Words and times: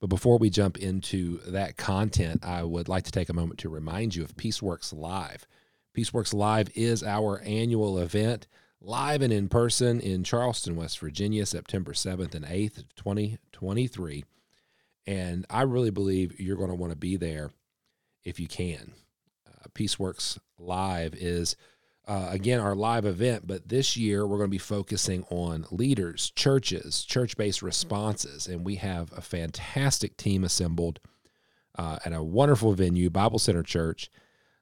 But 0.00 0.08
before 0.08 0.38
we 0.38 0.50
jump 0.50 0.76
into 0.78 1.38
that 1.46 1.76
content, 1.76 2.44
I 2.44 2.62
would 2.62 2.88
like 2.88 3.04
to 3.04 3.12
take 3.12 3.28
a 3.28 3.34
moment 3.34 3.58
to 3.60 3.68
remind 3.68 4.14
you 4.14 4.22
of 4.22 4.36
Peaceworks 4.36 4.92
Live. 4.92 5.46
Peaceworks 5.96 6.34
Live 6.34 6.68
is 6.74 7.02
our 7.02 7.40
annual 7.40 7.98
event, 7.98 8.46
live 8.80 9.22
and 9.22 9.32
in 9.32 9.48
person 9.48 9.98
in 10.00 10.22
Charleston, 10.22 10.76
West 10.76 10.98
Virginia, 10.98 11.46
September 11.46 11.92
7th 11.92 12.34
and 12.34 12.44
8th, 12.44 12.84
2023. 12.96 14.24
And 15.06 15.46
I 15.48 15.62
really 15.62 15.90
believe 15.90 16.38
you're 16.38 16.56
going 16.56 16.68
to 16.68 16.74
want 16.74 16.92
to 16.92 16.98
be 16.98 17.16
there 17.16 17.50
if 18.24 18.38
you 18.38 18.48
can. 18.48 18.92
Uh, 19.46 19.68
Peaceworks 19.74 20.38
Live 20.58 21.14
is 21.14 21.56
uh, 22.06 22.28
again 22.30 22.60
our 22.60 22.74
live 22.74 23.04
event, 23.04 23.46
but 23.46 23.68
this 23.68 23.96
year 23.96 24.26
we're 24.26 24.38
going 24.38 24.48
to 24.48 24.54
be 24.54 24.58
focusing 24.58 25.24
on 25.30 25.66
leaders, 25.70 26.30
churches, 26.36 27.04
church 27.04 27.36
based 27.36 27.62
responses. 27.62 28.46
And 28.46 28.64
we 28.64 28.76
have 28.76 29.12
a 29.16 29.20
fantastic 29.20 30.16
team 30.16 30.44
assembled 30.44 31.00
uh, 31.76 31.98
at 32.04 32.12
a 32.12 32.22
wonderful 32.22 32.72
venue, 32.72 33.10
Bible 33.10 33.38
Center 33.38 33.62
Church, 33.62 34.10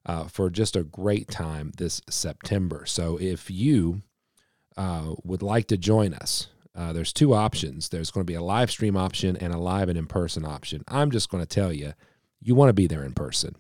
uh, 0.07 0.25
for 0.25 0.51
just 0.51 0.75
a 0.75 0.85
great 0.85 1.29
time 1.29 1.73
this 1.77 2.01
September. 2.09 2.85
So 2.87 3.19
if 3.21 3.51
you 3.51 4.03
uh, 4.77 5.15
would 5.23 5.43
like 5.43 5.67
to 5.69 5.77
join 5.77 6.15
us, 6.15 6.49
uh, 6.75 6.93
there's 6.93 7.13
two 7.13 7.35
options. 7.35 7.91
There's 7.91 8.11
going 8.11 8.27
to 8.27 8.31
be 8.31 8.37
a 8.37 8.43
live 8.43 8.71
stream 8.71 8.97
option 8.97 9.37
and 9.37 9.53
a 9.53 9.59
live 9.59 9.89
and 9.89 9.99
in 9.99 10.07
person 10.07 10.45
option. 10.45 10.83
I'm 10.89 11.11
just 11.11 11.31
going 11.31 11.43
to 11.43 11.49
tell 11.49 11.73
you, 11.73 11.93
you 12.41 12.55
want 12.55 12.71
to 12.71 12.75
be 12.75 12.87
there 12.87 13.05
in 13.05 13.13
person. 13.13 13.55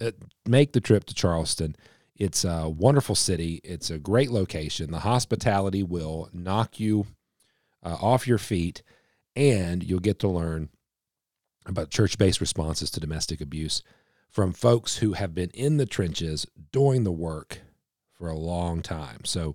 Uh, 0.00 0.12
make 0.46 0.72
the 0.72 0.80
trip 0.80 1.04
to 1.04 1.14
Charleston 1.14 1.76
it's 2.16 2.44
a 2.44 2.68
wonderful 2.68 3.14
city. 3.14 3.60
It's 3.64 3.90
a 3.90 3.98
great 3.98 4.30
location. 4.30 4.90
The 4.90 5.00
hospitality 5.00 5.82
will 5.82 6.28
knock 6.32 6.78
you 6.78 7.06
uh, 7.82 7.96
off 8.00 8.28
your 8.28 8.38
feet, 8.38 8.82
and 9.34 9.82
you'll 9.82 10.00
get 10.00 10.20
to 10.20 10.28
learn 10.28 10.68
about 11.66 11.90
church 11.90 12.18
based 12.18 12.40
responses 12.40 12.90
to 12.90 13.00
domestic 13.00 13.40
abuse 13.40 13.82
from 14.30 14.52
folks 14.52 14.98
who 14.98 15.14
have 15.14 15.34
been 15.34 15.50
in 15.54 15.76
the 15.76 15.86
trenches 15.86 16.46
doing 16.72 17.04
the 17.04 17.12
work 17.12 17.60
for 18.12 18.28
a 18.28 18.36
long 18.36 18.82
time. 18.82 19.24
So 19.24 19.54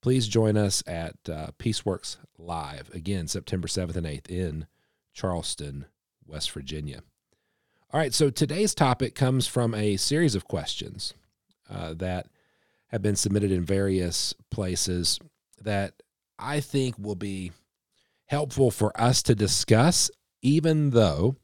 please 0.00 0.26
join 0.26 0.56
us 0.56 0.82
at 0.86 1.16
uh, 1.28 1.48
Peaceworks 1.58 2.16
Live, 2.38 2.90
again, 2.92 3.28
September 3.28 3.68
7th 3.68 3.96
and 3.96 4.06
8th 4.06 4.28
in 4.28 4.66
Charleston, 5.12 5.86
West 6.26 6.50
Virginia. 6.50 7.02
All 7.92 8.00
right, 8.00 8.14
so 8.14 8.30
today's 8.30 8.74
topic 8.74 9.14
comes 9.14 9.46
from 9.46 9.74
a 9.74 9.96
series 9.96 10.34
of 10.34 10.48
questions 10.48 11.14
uh, 11.72 11.94
that 11.94 12.26
have 12.88 13.02
been 13.02 13.16
submitted 13.16 13.50
in 13.50 13.64
various 13.64 14.34
places 14.50 15.18
that 15.62 15.94
I 16.38 16.60
think 16.60 16.96
will 16.98 17.14
be 17.14 17.52
helpful 18.26 18.70
for 18.70 18.98
us 19.00 19.22
to 19.24 19.34
discuss, 19.34 20.10
even 20.42 20.90
though 20.90 21.36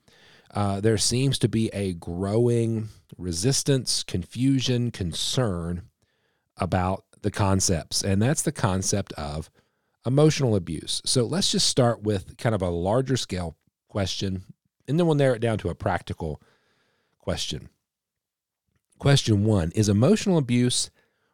uh, 0.53 0.81
there 0.81 0.99
seems 0.99 1.39
to 1.39 1.49
be 1.49 1.69
a 1.73 1.95
growing 1.95 2.89
resistance, 3.17 4.03
confusion, 4.03 4.91
concern 4.91 5.83
about 6.57 7.05
the 7.23 7.31
concepts. 7.31 8.03
And 8.03 8.21
that's 8.21 8.43
the 8.43 8.53
concept 8.53 9.13
of 9.15 9.51
emotional 10.07 10.57
abuse. 10.57 11.03
So 11.05 11.25
let's 11.25 11.53
just 11.53 11.69
start 11.69 12.03
with 12.03 12.37
kind 12.37 12.55
of 12.55 12.63
a 12.63 12.71
larger 12.71 13.17
scale 13.17 13.57
question, 13.89 14.45
and 14.87 14.99
then 14.99 15.07
we'll 15.07 15.17
narrow 15.17 15.35
it 15.35 15.41
down 15.41 15.59
to 15.59 15.69
a 15.69 15.75
practical 15.75 16.41
question. 17.19 17.69
Question 18.99 19.45
one 19.45 19.71
Is 19.75 19.89
emotional 19.89 20.39
abuse 20.39 20.91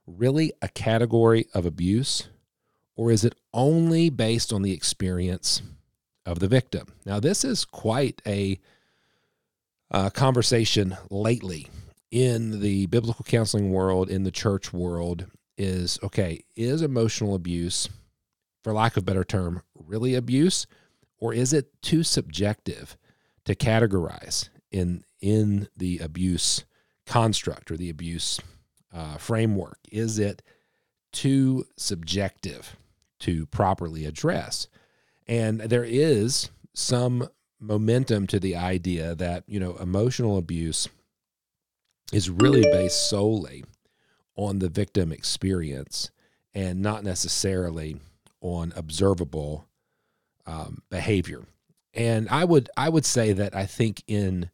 really 0.07 0.53
a 0.61 0.69
category 0.69 1.47
of 1.55 1.65
abuse, 1.65 2.29
or 2.95 3.11
is 3.11 3.25
it 3.25 3.35
only 3.55 4.11
based 4.11 4.53
on 4.53 4.63
the 4.63 4.73
experience 4.73 5.63
of 6.27 6.41
the 6.41 6.49
victim? 6.49 6.89
Now, 7.07 7.21
this 7.21 7.43
is 7.45 7.65
quite 7.65 8.21
a 8.27 8.59
uh, 9.91 10.11
conversation 10.11 10.97
lately 11.11 11.69
in 12.11 12.61
the 12.61 12.87
biblical 12.87 13.25
counseling 13.25 13.71
world, 13.71 14.11
in 14.11 14.25
the 14.25 14.31
church 14.31 14.73
world. 14.73 15.27
Is 15.57 16.01
okay, 16.03 16.45
is 16.57 16.83
emotional 16.83 17.37
abuse, 17.37 17.89
for 18.65 18.73
lack 18.73 18.97
of 18.97 19.05
better 19.05 19.23
term, 19.23 19.63
really 19.75 20.17
abuse, 20.17 20.67
or 21.17 21.33
is 21.33 21.53
it 21.53 21.81
too 21.81 22.03
subjective 22.03 22.97
to 23.45 23.55
categorize 23.55 24.49
in 24.73 25.05
in 25.21 25.69
the 25.77 26.01
abuse 26.01 26.65
construct 27.07 27.71
or 27.71 27.77
the 27.77 27.91
abuse 27.91 28.41
uh, 28.93 29.17
framework? 29.17 29.79
Is 29.91 30.19
it 30.19 30.43
too 31.13 31.67
subjective 31.77 32.77
to 33.21 33.47
properly 33.47 34.05
address? 34.05 34.69
And 35.27 35.61
there 35.61 35.85
is 35.85 36.51
some 36.75 37.29
momentum 37.61 38.27
to 38.27 38.41
the 38.41 38.57
idea 38.57 39.15
that, 39.15 39.45
you 39.47 39.59
know, 39.59 39.77
emotional 39.77 40.37
abuse 40.37 40.89
is 42.13 42.29
really 42.29 42.63
based 42.63 43.09
solely 43.09 43.65
on 44.37 44.59
the 44.59 44.69
victim 44.69 45.13
experience 45.13 46.11
and 46.53 46.81
not 46.83 47.05
necessarily 47.05 47.97
on 48.41 48.73
observable 48.77 49.67
um, 50.47 50.83
behavior. 50.91 51.45
And 51.95 52.29
I 52.29 52.45
would 52.45 52.69
I 52.77 52.89
would 52.89 53.07
say 53.07 53.33
that 53.33 53.55
I 53.57 53.67
think 53.67 54.03
in 54.07 54.51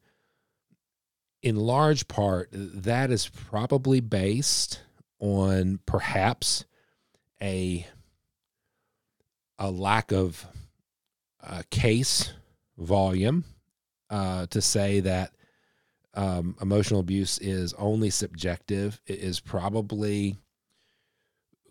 in 1.43 1.57
large 1.57 2.09
part, 2.09 2.49
that 2.53 3.11
is 3.11 3.29
probably 3.29 4.01
based 4.01 4.81
on 5.19 5.81
perhaps 5.87 6.65
a 7.43 7.87
a 9.59 9.71
lack 9.71 10.11
of 10.11 10.47
uh, 11.43 11.63
case 11.71 12.33
volume 12.79 13.45
uh, 14.09 14.47
to 14.47 14.61
say 14.61 15.01
that 15.01 15.33
um, 16.15 16.57
emotional 16.63 17.01
abuse 17.01 17.39
is 17.39 17.75
only 17.75 18.09
subjective 18.11 19.01
it 19.07 19.19
is 19.19 19.39
probably 19.39 20.39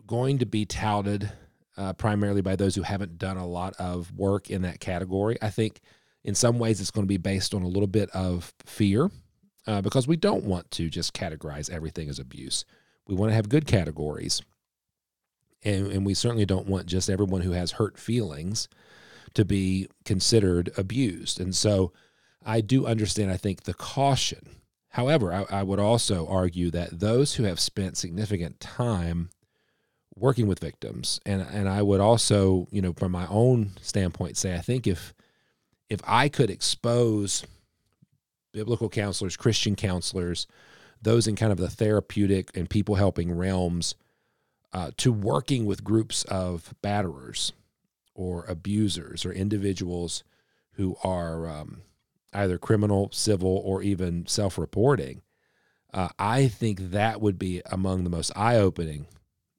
going 0.06 0.38
to 0.38 0.46
be 0.46 0.64
touted 0.64 1.30
uh, 1.76 1.92
primarily 1.92 2.40
by 2.40 2.56
those 2.56 2.74
who 2.74 2.82
haven't 2.82 3.18
done 3.18 3.36
a 3.36 3.46
lot 3.46 3.74
of 3.78 4.12
work 4.16 4.50
in 4.50 4.62
that 4.62 4.80
category. 4.80 5.38
I 5.40 5.50
think 5.50 5.80
in 6.24 6.34
some 6.34 6.58
ways 6.58 6.80
it's 6.80 6.90
going 6.90 7.04
to 7.06 7.08
be 7.08 7.16
based 7.16 7.54
on 7.54 7.62
a 7.62 7.68
little 7.68 7.86
bit 7.86 8.10
of 8.10 8.52
fear 8.66 9.10
uh, 9.66 9.80
because 9.80 10.08
we 10.08 10.16
don't 10.16 10.44
want 10.44 10.70
to 10.72 10.88
just 10.88 11.14
categorize 11.14 11.70
everything 11.70 12.08
as 12.08 12.18
abuse. 12.18 12.64
We 13.06 13.14
want 13.14 13.30
to 13.30 13.34
have 13.34 13.48
good 13.48 13.66
categories. 13.66 14.42
And, 15.62 15.88
and 15.88 16.06
we 16.06 16.14
certainly 16.14 16.46
don't 16.46 16.66
want 16.66 16.86
just 16.86 17.10
everyone 17.10 17.42
who 17.42 17.52
has 17.52 17.72
hurt 17.72 17.98
feelings 17.98 18.68
to 19.34 19.44
be 19.44 19.88
considered 20.04 20.70
abused. 20.76 21.40
And 21.40 21.54
so 21.54 21.92
I 22.44 22.60
do 22.60 22.86
understand, 22.86 23.30
I 23.30 23.36
think, 23.36 23.64
the 23.64 23.74
caution. 23.74 24.56
However, 24.88 25.32
I, 25.32 25.44
I 25.50 25.62
would 25.62 25.78
also 25.78 26.26
argue 26.26 26.70
that 26.70 26.98
those 26.98 27.34
who 27.34 27.44
have 27.44 27.60
spent 27.60 27.96
significant 27.96 28.58
time 28.58 29.30
working 30.16 30.46
with 30.46 30.58
victims, 30.58 31.20
and, 31.24 31.42
and 31.42 31.68
I 31.68 31.82
would 31.82 32.00
also, 32.00 32.66
you 32.70 32.82
know, 32.82 32.92
from 32.92 33.12
my 33.12 33.26
own 33.28 33.72
standpoint, 33.80 34.36
say, 34.36 34.54
I 34.54 34.60
think 34.60 34.86
if 34.86 35.14
if 35.88 36.00
I 36.06 36.28
could 36.28 36.50
expose 36.50 37.44
biblical 38.52 38.88
counselors, 38.88 39.36
Christian 39.36 39.76
counselors, 39.76 40.46
those 41.02 41.26
in 41.26 41.36
kind 41.36 41.52
of 41.52 41.58
the 41.58 41.70
therapeutic 41.70 42.56
and 42.56 42.68
people 42.68 42.96
helping 42.96 43.32
realms, 43.32 43.94
uh, 44.72 44.90
to 44.98 45.12
working 45.12 45.66
with 45.66 45.84
groups 45.84 46.24
of 46.24 46.74
batterers 46.82 47.52
or 48.14 48.44
abusers 48.46 49.24
or 49.24 49.32
individuals 49.32 50.22
who 50.72 50.96
are 51.02 51.48
um, 51.48 51.82
either 52.32 52.58
criminal, 52.58 53.10
civil, 53.12 53.60
or 53.64 53.82
even 53.82 54.26
self 54.26 54.58
reporting. 54.58 55.22
Uh, 55.92 56.08
I 56.18 56.46
think 56.46 56.90
that 56.90 57.20
would 57.20 57.38
be 57.38 57.62
among 57.66 58.04
the 58.04 58.10
most 58.10 58.30
eye 58.36 58.56
opening 58.56 59.06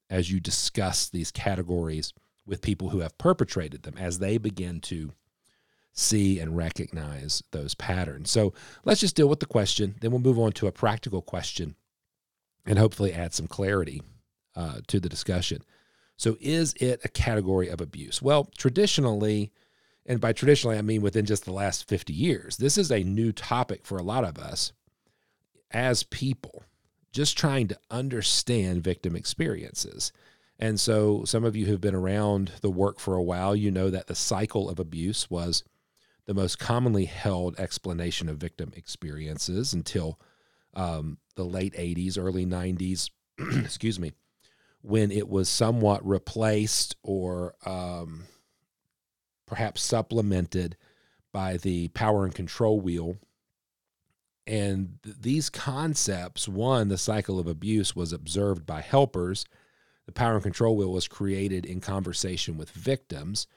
as 0.10 0.32
you 0.32 0.40
discuss 0.40 1.10
these 1.10 1.32
categories 1.32 2.14
with 2.46 2.62
people 2.62 2.90
who 2.90 3.00
have 3.00 3.18
perpetrated 3.18 3.84
them 3.84 3.96
as 3.98 4.20
they 4.20 4.38
begin 4.38 4.80
to 4.82 5.12
see 5.94 6.40
and 6.40 6.56
recognize 6.56 7.44
those 7.52 7.76
patterns. 7.76 8.30
So 8.30 8.54
let's 8.86 9.02
just 9.02 9.16
deal 9.16 9.28
with 9.28 9.40
the 9.40 9.46
question, 9.46 9.96
then 10.02 10.12
we'll 10.12 10.20
move 10.20 10.40
on 10.40 10.52
to 10.54 10.68
a 10.68 10.72
practical 10.72 11.22
question 11.22 11.76
and 12.66 12.80
hopefully 12.80 13.14
add 13.14 13.34
some 13.34 13.48
clarity 13.48 14.02
uh, 14.56 14.80
to 14.88 15.00
the 15.00 15.10
discussion. 15.10 15.64
So, 16.18 16.38
is 16.40 16.76
it 16.76 17.02
a 17.04 17.10
category 17.10 17.70
of 17.70 17.82
abuse? 17.82 18.22
Well, 18.22 18.48
traditionally, 18.56 19.52
and 20.06 20.22
by 20.22 20.34
traditionally, 20.34 20.78
I 20.78 20.84
mean 20.84 21.02
within 21.02 21.26
just 21.26 21.46
the 21.46 21.54
last 21.54 21.88
50 21.88 22.14
years, 22.14 22.58
this 22.58 22.78
is 22.78 22.92
a 22.92 23.04
new 23.04 23.32
topic 23.32 23.86
for 23.86 23.98
a 23.98 24.04
lot 24.04 24.24
of 24.24 24.38
us. 24.38 24.72
as 25.72 26.04
people, 26.04 26.64
just 27.14 27.38
trying 27.38 27.68
to 27.70 27.80
understand 27.90 28.84
victim 28.84 29.16
experiences. 29.16 30.12
And 30.60 30.80
so, 30.80 31.24
some 31.26 31.44
of 31.44 31.56
you 31.56 31.66
who've 31.66 31.82
been 31.82 31.96
around 31.96 32.52
the 32.62 32.70
work 32.70 33.00
for 33.00 33.16
a 33.16 33.24
while, 33.24 33.56
you 33.56 33.72
know 33.72 33.90
that 33.90 34.08
the 34.08 34.16
cycle 34.16 34.70
of 34.70 34.80
abuse 34.80 35.30
was 35.32 35.64
the 36.32 36.42
most 36.42 36.60
commonly 36.60 37.04
held 37.04 37.60
explanation 37.60 38.30
of 38.30 38.38
victim 38.38 38.72
experiences 38.78 39.74
until 39.74 40.18
um, 40.74 41.18
the 41.36 41.44
late 41.44 41.74
80s, 41.74 42.18
early 42.18 42.46
90s, 42.46 43.10
excuse 43.66 44.00
me, 44.00 44.14
when 44.82 45.12
it 45.12 45.28
was 45.28 45.50
somewhat 45.50 46.08
replaced 46.08 46.96
or 47.04 47.56
um, 47.66 48.24
perhaps 49.46 49.84
supplemented 49.84 50.78
by 51.34 51.58
the 51.58 51.90
power 51.90 52.24
and 52.24 52.34
control 52.34 52.80
wheel. 52.80 53.18
And 54.48 55.00
th- 55.04 55.18
these 55.20 55.50
concepts 55.50 56.48
one, 56.48 56.88
the 56.88 56.98
cycle 56.98 57.40
of 57.40 57.48
abuse 57.48 57.94
was 57.94 58.14
observed 58.14 58.66
by 58.66 58.80
helpers, 58.80 59.44
the 60.06 60.14
power 60.14 60.36
and 60.36 60.44
control 60.44 60.78
wheel 60.78 60.94
was 60.94 61.10
created 61.10 61.66
in 61.66 61.82
conversation 61.82 62.58
with 62.58 62.72
victims. 62.72 63.48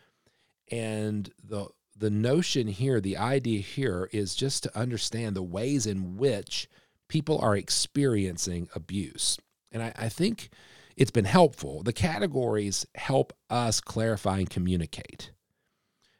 And 0.73 1.31
the 1.41 1.69
the 1.97 2.11
notion 2.11 2.67
here, 2.67 3.01
the 3.01 3.17
idea 3.17 3.61
here 3.61 4.09
is 4.13 4.35
just 4.35 4.63
to 4.65 4.79
understand 4.79 5.37
the 5.37 5.43
ways 5.43 5.87
in 5.87 6.17
which 6.17 6.69
people 7.09 7.39
are 7.39 7.57
experiencing 7.57 8.69
abuse. 8.75 9.39
And 9.71 9.83
I, 9.83 9.93
I 9.97 10.09
think 10.09 10.51
it's 10.97 11.11
been 11.11 11.25
helpful. 11.25 11.83
The 11.83 11.93
categories 11.93 12.87
help 12.95 13.33
us 13.51 13.81
clarify 13.81 14.39
and 14.39 14.51
communicate. 14.51 15.31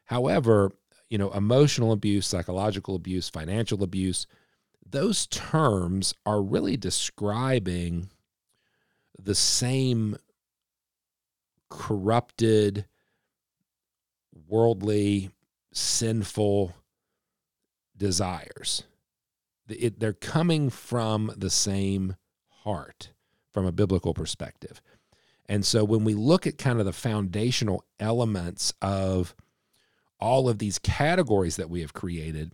However, 0.05 0.71
you 1.09 1.17
know, 1.17 1.31
emotional 1.31 1.91
abuse, 1.91 2.27
psychological 2.27 2.95
abuse, 2.95 3.29
financial 3.29 3.83
abuse, 3.83 4.27
those 4.87 5.27
terms 5.27 6.13
are 6.25 6.41
really 6.41 6.77
describing 6.77 8.09
the 9.19 9.35
same 9.35 10.15
corrupted, 11.69 12.85
worldly, 14.47 15.31
sinful 15.75 16.73
desires. 17.97 18.83
It, 19.67 19.99
they're 19.99 20.13
coming 20.13 20.69
from 20.69 21.31
the 21.35 21.49
same 21.49 22.15
heart 22.63 23.11
from 23.53 23.65
a 23.65 23.71
biblical 23.71 24.13
perspective. 24.13 24.81
And 25.47 25.65
so 25.65 25.83
when 25.83 26.03
we 26.03 26.13
look 26.13 26.47
at 26.47 26.57
kind 26.57 26.79
of 26.79 26.85
the 26.85 26.93
foundational 26.93 27.85
elements 27.99 28.73
of 28.81 29.35
all 30.19 30.49
of 30.49 30.59
these 30.59 30.79
categories 30.79 31.57
that 31.57 31.69
we 31.69 31.81
have 31.81 31.93
created, 31.93 32.53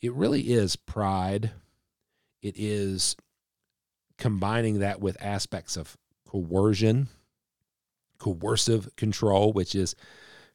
it 0.00 0.14
really 0.14 0.52
is 0.52 0.76
pride. 0.76 1.50
It 2.40 2.54
is 2.56 3.16
combining 4.16 4.78
that 4.78 5.00
with 5.00 5.20
aspects 5.20 5.76
of 5.76 5.96
coercion, 6.26 7.08
coercive 8.18 8.94
control, 8.96 9.52
which 9.52 9.74
is 9.74 9.94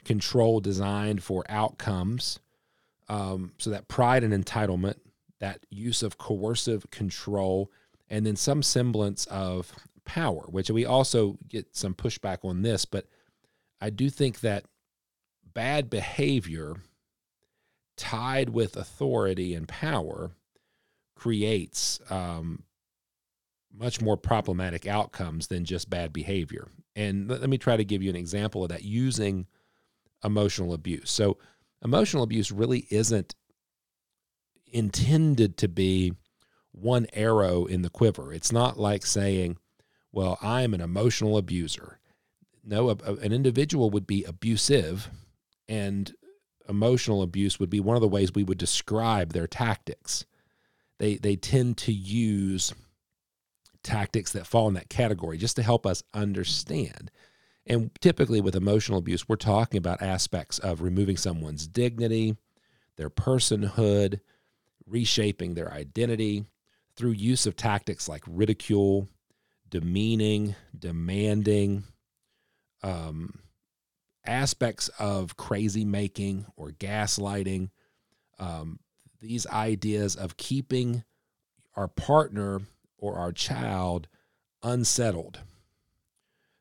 control 0.05 0.59
designed 0.59 1.23
for 1.23 1.43
outcomes. 1.49 2.39
Um, 3.09 3.51
so 3.57 3.69
that 3.69 3.87
pride 3.87 4.23
and 4.23 4.33
entitlement, 4.33 4.95
that 5.39 5.65
use 5.69 6.01
of 6.01 6.17
coercive 6.17 6.89
control 6.91 7.71
and 8.09 8.25
then 8.25 8.35
some 8.35 8.63
semblance 8.63 9.25
of 9.25 9.71
power, 10.05 10.43
which 10.47 10.69
we 10.69 10.85
also 10.85 11.37
get 11.47 11.75
some 11.75 11.93
pushback 11.93 12.39
on 12.43 12.61
this, 12.61 12.85
but 12.85 13.07
I 13.81 13.89
do 13.89 14.09
think 14.09 14.39
that 14.39 14.65
bad 15.53 15.89
behavior 15.89 16.75
tied 17.97 18.49
with 18.49 18.75
authority 18.75 19.53
and 19.53 19.67
power 19.67 20.31
creates 21.15 21.99
um, 22.09 22.63
much 23.73 24.01
more 24.01 24.17
problematic 24.17 24.85
outcomes 24.85 25.47
than 25.47 25.65
just 25.65 25.89
bad 25.89 26.13
behavior. 26.13 26.67
And 26.95 27.27
let, 27.29 27.41
let 27.41 27.49
me 27.49 27.57
try 27.57 27.77
to 27.77 27.85
give 27.85 28.01
you 28.01 28.09
an 28.09 28.15
example 28.15 28.63
of 28.63 28.69
that 28.69 28.83
using 28.83 29.47
emotional 30.25 30.73
abuse. 30.73 31.11
So, 31.11 31.37
emotional 31.83 32.23
abuse 32.23 32.51
really 32.51 32.87
isn't 32.89 33.35
intended 34.67 35.57
to 35.57 35.67
be 35.67 36.13
one 36.71 37.07
arrow 37.13 37.65
in 37.65 37.81
the 37.81 37.89
quiver. 37.89 38.33
It's 38.33 38.51
not 38.51 38.77
like 38.77 39.05
saying, 39.05 39.57
well, 40.11 40.37
I'm 40.41 40.73
an 40.73 40.81
emotional 40.81 41.37
abuser. 41.37 41.99
No, 42.63 42.89
a, 42.89 42.97
a, 43.05 43.13
an 43.15 43.31
individual 43.31 43.89
would 43.91 44.07
be 44.07 44.23
abusive, 44.23 45.09
and 45.69 46.13
emotional 46.67 47.21
abuse 47.21 47.59
would 47.59 47.69
be 47.69 47.79
one 47.79 47.95
of 47.95 48.01
the 48.01 48.07
ways 48.07 48.33
we 48.33 48.43
would 48.43 48.57
describe 48.57 49.33
their 49.33 49.47
tactics. 49.47 50.25
They, 50.97 51.17
they 51.17 51.35
tend 51.35 51.77
to 51.79 51.93
use 51.93 52.73
tactics 53.83 54.31
that 54.31 54.47
fall 54.47 54.67
in 54.67 54.73
that 54.73 54.89
category 54.89 55.37
just 55.37 55.55
to 55.57 55.63
help 55.63 55.85
us 55.85 56.01
understand. 56.13 57.11
And 57.67 57.89
typically, 57.99 58.41
with 58.41 58.55
emotional 58.55 58.99
abuse, 58.99 59.27
we're 59.27 59.37
talking 59.37 59.77
about 59.77 60.01
aspects 60.01 60.59
of 60.59 60.81
removing 60.81 61.17
someone's 61.17 61.67
dignity, 61.67 62.35
their 62.95 63.09
personhood, 63.09 64.19
reshaping 64.85 65.55
their 65.55 65.71
identity, 65.71 66.45
through 66.95 67.11
use 67.11 67.45
of 67.45 67.55
tactics 67.55 68.07
like 68.07 68.23
ridicule, 68.27 69.07
demeaning, 69.69 70.55
demanding, 70.77 71.83
um, 72.83 73.39
aspects 74.25 74.89
of 74.99 75.35
crazy 75.35 75.85
making 75.85 76.45
or 76.55 76.69
gaslighting, 76.69 77.69
um, 78.39 78.79
these 79.19 79.47
ideas 79.47 80.15
of 80.15 80.37
keeping 80.37 81.03
our 81.75 81.87
partner 81.87 82.61
or 82.97 83.15
our 83.15 83.31
child 83.31 84.07
unsettled 84.63 85.39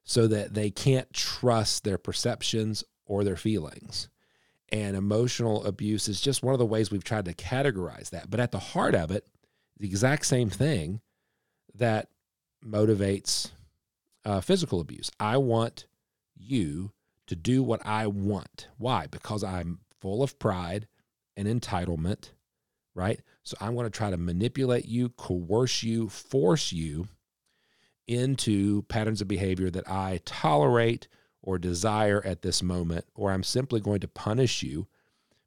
so 0.05 0.27
that 0.27 0.55
they 0.55 0.71
can't 0.71 1.12
trust 1.12 1.85
their 1.85 1.99
perceptions 1.99 2.85
or 3.06 3.25
their 3.25 3.37
feelings. 3.37 4.09
And 4.71 4.97
emotional 4.97 5.65
abuse 5.65 6.09
is 6.09 6.21
just 6.21 6.43
one 6.43 6.53
of 6.55 6.59
the 6.59 6.67
ways 6.67 6.91
we've 6.91 7.05
tried 7.05 7.25
to 7.27 7.35
categorize 7.35 8.11
that. 8.11 8.31
But 8.31 8.41
at 8.41 8.53
the 8.53 8.59
heart 8.59 8.95
of 8.95 9.11
it, 9.11 9.27
the 9.79 9.87
exact 9.87 10.27
same 10.27 10.51
thing 10.51 11.01
that 11.75 12.09
motivates 12.65 13.51
uh, 14.25 14.41
physical 14.41 14.81
abuse. 14.81 15.11
I 15.21 15.37
want 15.37 15.87
you 16.37 16.93
to 17.27 17.37
do 17.37 17.62
what 17.62 17.85
I 17.85 18.07
want. 18.07 18.69
Why? 18.79 19.07
Because 19.07 19.43
I'm 19.45 19.81
full 20.00 20.23
of 20.23 20.39
pride 20.39 20.87
and 21.37 21.49
entitlement, 21.49 22.31
right? 22.95 23.21
So 23.43 23.57
I'm 23.61 23.75
going 23.75 23.85
to 23.85 23.97
try 23.97 24.11
to 24.11 24.17
manipulate 24.17 24.87
you, 24.87 25.11
coerce 25.11 25.83
you, 25.83 26.09
force 26.09 26.73
you 26.73 27.09
into 28.06 28.82
patterns 28.82 29.20
of 29.20 29.28
behavior 29.28 29.70
that 29.70 29.88
I 29.88 30.20
tolerate 30.25 31.08
or 31.42 31.58
desire 31.58 32.23
at 32.25 32.42
this 32.42 32.62
moment, 32.62 33.04
or 33.14 33.30
I'm 33.30 33.42
simply 33.42 33.80
going 33.80 34.00
to 34.00 34.08
punish 34.08 34.62
you 34.62 34.87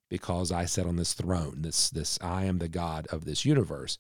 because 0.10 0.52
I 0.52 0.66
sit 0.66 0.86
on 0.86 0.96
this 0.96 1.14
throne. 1.14 1.62
This 1.62 1.90
this 1.90 2.18
I 2.22 2.46
am 2.46 2.60
the 2.60 2.70
God 2.70 3.08
of 3.12 3.26
this 3.26 3.46
universe. 3.46 3.98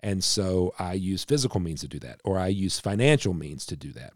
And 0.00 0.22
so 0.22 0.74
I 0.78 0.92
use 0.92 1.24
physical 1.24 1.60
means 1.60 1.80
to 1.80 1.88
do 1.88 1.98
that, 2.00 2.20
or 2.24 2.38
I 2.38 2.48
use 2.48 2.78
financial 2.78 3.32
means 3.32 3.64
to 3.66 3.76
do 3.76 3.92
that. 3.92 4.12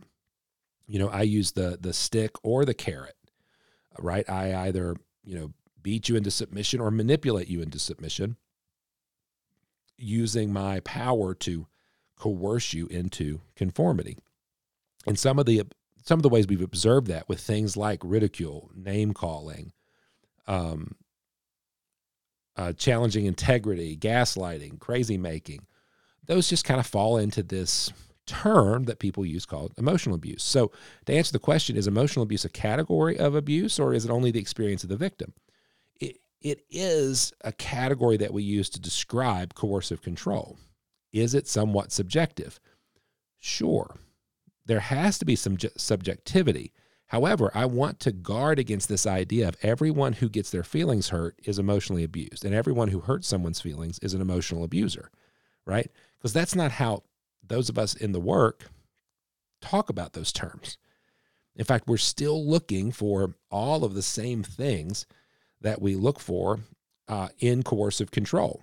You 0.87 0.99
know, 0.99 1.09
I 1.09 1.23
use 1.23 1.53
the 1.53 1.79
the 1.81 1.93
stick 1.93 2.33
or 2.43 2.65
the 2.65 2.75
carrot, 2.75 3.17
right? 3.99 4.29
I 4.29 4.55
either, 4.67 4.97
you 5.25 5.39
know, 5.39 5.53
beat 5.83 6.09
you 6.09 6.17
into 6.17 6.31
submission 6.31 6.81
or 6.81 6.91
manipulate 6.91 7.49
you 7.49 7.63
into 7.63 7.79
submission 7.79 8.37
using 9.97 10.53
my 10.53 10.81
power 10.81 11.35
to 11.35 11.67
coerce 12.21 12.75
you 12.75 12.87
into 12.89 13.41
conformity. 13.57 14.19
And 15.07 15.19
some 15.19 15.39
of 15.39 15.47
the 15.47 15.63
some 16.05 16.19
of 16.19 16.23
the 16.23 16.29
ways 16.29 16.47
we've 16.47 16.63
observed 16.63 17.09
that 17.09 17.29
with 17.29 17.41
things 17.41 17.77
like 17.77 18.01
ridicule, 18.03 18.71
name 18.75 19.13
calling, 19.13 19.73
um, 20.47 20.95
uh, 22.57 22.73
challenging 22.73 23.27
integrity, 23.27 23.97
gaslighting, 23.97 24.79
crazy 24.81 25.19
making, 25.19 25.67
those 26.27 26.49
just 26.49 26.65
kind 26.65 26.81
of 26.81 26.87
fall 26.87 27.19
into 27.19 27.43
this 27.43 27.93
term 28.27 28.85
that 28.85 28.99
people 28.99 29.27
use 29.27 29.45
called 29.45 29.73
emotional 29.77 30.15
abuse. 30.15 30.43
So, 30.43 30.73
to 31.07 31.13
answer 31.13 31.33
the 31.33 31.39
question, 31.39 31.77
is 31.77 31.87
emotional 31.87 32.23
abuse 32.23 32.45
a 32.45 32.51
category 32.51 33.19
of 33.19 33.35
abuse 33.35 33.79
or 33.79 33.93
is 33.95 34.05
it 34.05 34.11
only 34.11 34.31
the 34.31 34.41
experience 34.41 34.83
of 34.83 34.89
the 34.89 34.97
victim? 34.97 35.33
It, 36.01 36.19
it 36.41 36.65
is 36.71 37.33
a 37.43 37.53
category 37.53 38.17
that 38.19 38.33
we 38.33 38.43
use 38.43 38.71
to 38.71 38.81
describe 38.81 39.55
coercive 39.55 40.03
control. 40.03 40.59
Is 41.13 41.35
it 41.35 41.49
somewhat 41.49 41.93
subjective? 41.93 42.61
Sure. 43.39 43.97
There 44.67 44.81
has 44.81 45.19
to 45.19 45.25
be 45.25 45.37
some 45.37 45.57
subjectivity. 45.77 46.73
However, 47.07 47.51
I 47.55 47.65
want 47.67 47.99
to 48.01 48.13
guard 48.13 48.61
against 48.61 48.89
this 48.89 49.07
idea 49.07 49.49
of 49.49 49.57
everyone 49.63 50.13
who 50.13 50.29
gets 50.29 50.51
their 50.51 50.63
feelings 50.63 51.09
hurt 51.09 51.35
is 51.43 51.59
emotionally 51.59 52.05
abused, 52.05 52.45
and 52.45 52.55
everyone 52.55 52.89
who 52.89 53.01
hurts 53.01 53.27
someone's 53.27 53.61
feelings 53.61 53.99
is 53.99 54.15
an 54.15 54.21
emotional 54.21 54.63
abuser, 54.63 55.11
right? 55.67 55.91
Because 56.19 56.33
that's 56.33 56.55
not 56.55 56.71
how 56.73 57.03
those 57.43 57.69
of 57.69 57.79
us 57.79 57.95
in 57.95 58.13
the 58.13 58.21
work 58.21 58.67
talk 59.61 59.91
about 59.91 60.13
those 60.13 60.33
terms. 60.33 60.79
In 61.57 61.65
fact, 61.65 61.89
we're 61.89 61.97
still 61.97 62.47
looking 62.47 62.93
for 62.93 63.35
all 63.51 63.83
of 63.85 63.95
the 63.95 64.03
same 64.03 64.45
things 64.45 65.05
that 65.61 65.83
we 65.83 65.97
look 65.97 66.21
for 66.21 66.61
uh, 67.09 67.29
in 67.41 67.63
coercive 67.65 68.13
control. 68.13 68.63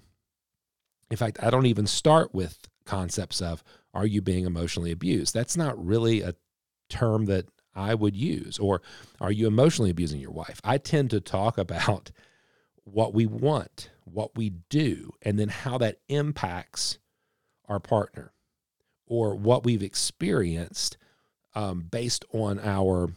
In 1.10 1.18
fact, 1.18 1.40
I 1.42 1.50
don't 1.50 1.66
even 1.66 1.88
start 1.88 2.34
with 2.34 2.68
concepts 2.86 3.42
of 3.42 3.64
are 3.94 4.06
you 4.06 4.22
being 4.22 4.46
emotionally 4.46 4.92
abused? 4.92 5.34
That's 5.34 5.58
not 5.58 5.84
really 5.84 6.22
a 6.22 6.36
term 6.90 7.26
that 7.26 7.48
I 7.76 7.94
would 7.94 8.16
use. 8.16 8.58
Or 8.60 8.82
are 9.22 9.32
you 9.32 9.48
emotionally 9.48 9.92
abusing 9.92 10.20
your 10.20 10.32
wife? 10.32 10.60
I 10.64 10.78
tend 10.78 11.12
to 11.12 11.22
talk 11.22 11.58
about 11.58 12.12
what 12.84 13.14
we 13.14 13.26
want, 13.26 13.90
what 14.06 14.36
we 14.38 14.50
do, 14.70 15.14
and 15.22 15.38
then 15.38 15.50
how 15.50 15.78
that 15.80 16.00
impacts 16.08 17.00
our 17.68 17.80
partner 17.80 18.32
or 19.06 19.36
what 19.36 19.64
we've 19.64 19.84
experienced 19.84 20.98
um, 21.56 21.88
based 21.90 22.24
on 22.34 22.60
our 22.60 23.10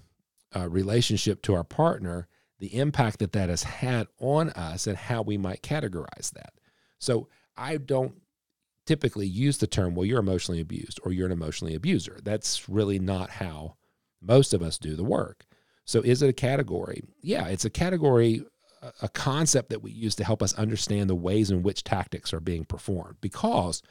uh, 0.55 0.69
relationship 0.69 1.43
to 1.43 1.55
our 1.55 1.65
partner, 1.65 2.27
the 2.59 2.75
impact 2.77 3.19
that 3.21 3.33
that 3.33 3.49
has 3.49 3.63
had 3.63 4.07
on 4.19 4.51
us, 4.51 4.87
and 4.87 4.97
how 4.97 5.23
we 5.23 5.37
might 5.37 5.63
categorize 5.63 6.31
that. 6.33 6.53
So 6.99 7.29
I 7.61 7.77
don't 7.77 8.15
typically 8.87 9.27
use 9.27 9.59
the 9.59 9.67
term, 9.67 9.95
well, 9.95 10.07
you're 10.07 10.19
emotionally 10.19 10.61
abused 10.61 10.99
or 11.05 11.13
you're 11.13 11.27
an 11.27 11.33
emotionally 11.33 11.75
abuser. 11.75 12.19
That's 12.25 12.69
really 12.69 12.99
not 12.99 13.31
how 13.31 13.77
most 14.21 14.53
of 14.53 14.63
us 14.63 14.79
do 14.79 14.97
the 14.97 15.05
work. 15.05 15.45
So 15.85 16.01
is 16.01 16.23
it 16.23 16.31
a 16.31 16.33
category? 16.33 17.03
Yeah, 17.23 17.47
it's 17.47 17.65
a 17.65 17.71
category, 17.71 18.43
a 19.03 19.09
concept 19.09 19.71
that 19.71 19.83
we 19.83 19.91
use 19.93 20.15
to 20.17 20.25
help 20.25 20.43
us 20.43 20.55
understand 20.55 21.11
the 21.11 21.15
ways 21.15 21.51
in 21.51 21.63
which 21.63 21.85
tactics 21.85 22.33
are 22.33 22.41
being 22.41 22.65
performed 22.65 23.17
because 23.21 23.83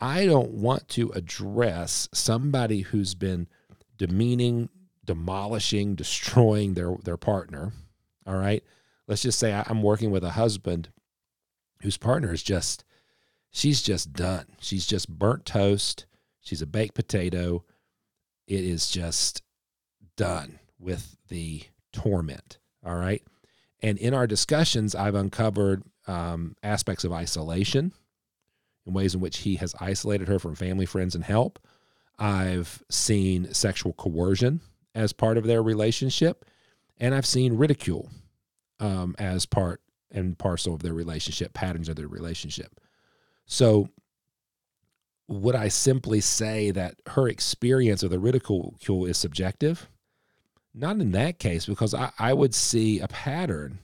I 0.00 0.26
don't 0.26 0.50
want 0.50 0.88
to 0.90 1.10
address 1.10 2.08
somebody 2.12 2.82
who's 2.82 3.14
been 3.14 3.48
demeaning, 3.96 4.68
demolishing, 5.04 5.94
destroying 5.96 6.74
their 6.74 6.94
their 7.02 7.16
partner. 7.16 7.72
All 8.26 8.36
right. 8.36 8.62
Let's 9.08 9.22
just 9.22 9.38
say 9.38 9.52
I'm 9.66 9.82
working 9.82 10.10
with 10.10 10.24
a 10.24 10.30
husband 10.30 10.90
whose 11.86 11.96
partner 11.96 12.32
is 12.32 12.42
just 12.42 12.82
she's 13.52 13.80
just 13.80 14.12
done. 14.12 14.44
She's 14.58 14.86
just 14.86 15.08
burnt 15.08 15.44
toast. 15.44 16.04
She's 16.40 16.60
a 16.60 16.66
baked 16.66 16.96
potato. 16.96 17.62
It 18.48 18.64
is 18.64 18.90
just 18.90 19.40
done 20.16 20.58
with 20.80 21.16
the 21.28 21.62
torment. 21.92 22.58
All 22.84 22.96
right. 22.96 23.22
And 23.80 23.98
in 23.98 24.14
our 24.14 24.26
discussions, 24.26 24.96
I've 24.96 25.14
uncovered 25.14 25.84
um, 26.08 26.56
aspects 26.60 27.04
of 27.04 27.12
isolation 27.12 27.92
and 28.84 28.92
ways 28.92 29.14
in 29.14 29.20
which 29.20 29.38
he 29.38 29.54
has 29.54 29.72
isolated 29.78 30.26
her 30.26 30.40
from 30.40 30.56
family, 30.56 30.86
friends, 30.86 31.14
and 31.14 31.22
help. 31.22 31.60
I've 32.18 32.82
seen 32.90 33.54
sexual 33.54 33.92
coercion 33.92 34.60
as 34.92 35.12
part 35.12 35.38
of 35.38 35.44
their 35.44 35.62
relationship, 35.62 36.46
and 36.98 37.14
I've 37.14 37.26
seen 37.26 37.56
ridicule 37.56 38.10
um, 38.80 39.14
as 39.20 39.46
part 39.46 39.82
and 40.10 40.38
parcel 40.38 40.74
of 40.74 40.82
their 40.82 40.94
relationship, 40.94 41.52
patterns 41.52 41.88
of 41.88 41.96
their 41.96 42.08
relationship. 42.08 42.80
So, 43.46 43.88
would 45.28 45.56
I 45.56 45.68
simply 45.68 46.20
say 46.20 46.70
that 46.70 46.96
her 47.08 47.28
experience 47.28 48.02
of 48.02 48.10
the 48.10 48.18
ridicule 48.18 48.76
is 49.06 49.18
subjective? 49.18 49.88
Not 50.72 51.00
in 51.00 51.12
that 51.12 51.38
case, 51.38 51.66
because 51.66 51.94
I, 51.94 52.12
I 52.18 52.32
would 52.32 52.54
see 52.54 53.00
a 53.00 53.08
pattern 53.08 53.80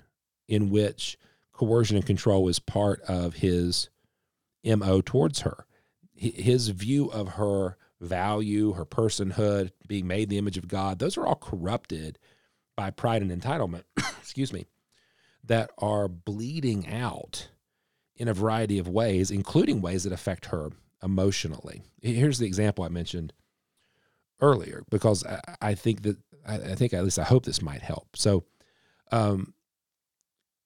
in 0.46 0.70
which 0.70 1.18
coercion 1.52 1.96
and 1.96 2.06
control 2.06 2.48
is 2.48 2.58
part 2.58 3.00
of 3.02 3.34
his 3.34 3.88
MO 4.64 5.00
towards 5.00 5.40
her. 5.40 5.66
His 6.14 6.68
view 6.68 7.06
of 7.06 7.30
her 7.30 7.76
value, 8.00 8.72
her 8.72 8.84
personhood, 8.84 9.70
being 9.86 10.06
made 10.06 10.24
in 10.24 10.28
the 10.28 10.38
image 10.38 10.58
of 10.58 10.68
God, 10.68 10.98
those 10.98 11.16
are 11.16 11.26
all 11.26 11.36
corrupted 11.36 12.18
by 12.76 12.90
pride 12.90 13.22
and 13.22 13.30
entitlement, 13.30 13.84
excuse 14.20 14.52
me, 14.52 14.66
that 15.44 15.70
are 15.78 16.08
bleeding 16.08 16.88
out 16.88 17.48
in 18.16 18.28
a 18.28 18.34
variety 18.34 18.78
of 18.78 18.88
ways, 18.88 19.30
including 19.30 19.80
ways 19.80 20.04
that 20.04 20.12
affect 20.12 20.46
her 20.46 20.70
emotionally. 21.02 21.82
Here's 22.00 22.38
the 22.38 22.46
example 22.46 22.84
I 22.84 22.88
mentioned 22.88 23.32
earlier, 24.40 24.84
because 24.90 25.24
I, 25.60 25.74
think 25.74 26.02
that, 26.02 26.16
I, 26.46 26.74
think 26.74 26.92
at 26.92 27.04
least 27.04 27.18
I 27.18 27.24
hope 27.24 27.44
this 27.44 27.62
might 27.62 27.82
help. 27.82 28.16
So, 28.16 28.44
um, 29.10 29.54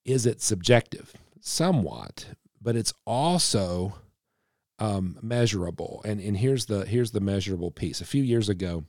is 0.05 0.27
it 0.27 0.41
subjective? 0.41 1.13
Somewhat, 1.41 2.27
but 2.61 2.77
it's 2.77 2.93
also 3.05 3.95
um, 4.79 5.19
measurable. 5.23 6.03
And 6.05 6.21
and 6.21 6.37
here's 6.37 6.67
the 6.67 6.85
here's 6.87 7.11
the 7.11 7.21
measurable 7.21 7.71
piece. 7.71 8.01
A 8.01 8.07
few 8.07 8.23
years 8.23 8.49
ago, 8.49 8.85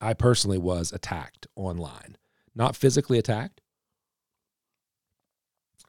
I 0.00 0.14
personally 0.14 0.58
was 0.58 0.92
attacked 0.92 1.46
online, 1.56 2.16
not 2.54 2.76
physically 2.76 3.18
attacked, 3.18 3.60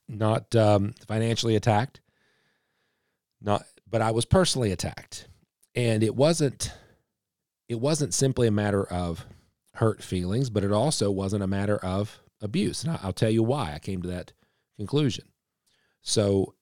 not 0.07 0.55
um, 0.55 0.93
financially 1.07 1.55
attacked, 1.55 2.01
not 3.41 3.65
but 3.89 4.01
I 4.01 4.11
was 4.11 4.25
personally 4.25 4.71
attacked, 4.71 5.27
and 5.75 6.03
it 6.03 6.15
wasn't 6.15 6.73
it 7.69 7.79
wasn't 7.79 8.13
simply 8.13 8.47
a 8.47 8.51
matter 8.51 8.85
of 8.85 9.25
hurt 9.75 10.03
feelings, 10.03 10.49
but 10.49 10.63
it 10.63 10.71
also 10.71 11.09
wasn't 11.09 11.43
a 11.43 11.47
matter 11.47 11.77
of 11.77 12.19
abuse. 12.41 12.83
And 12.83 12.97
I'll 13.01 13.13
tell 13.13 13.29
you 13.29 13.43
why 13.43 13.73
I 13.73 13.79
came 13.79 14.01
to 14.01 14.09
that 14.09 14.33
conclusion. 14.77 15.25
So 16.01 16.55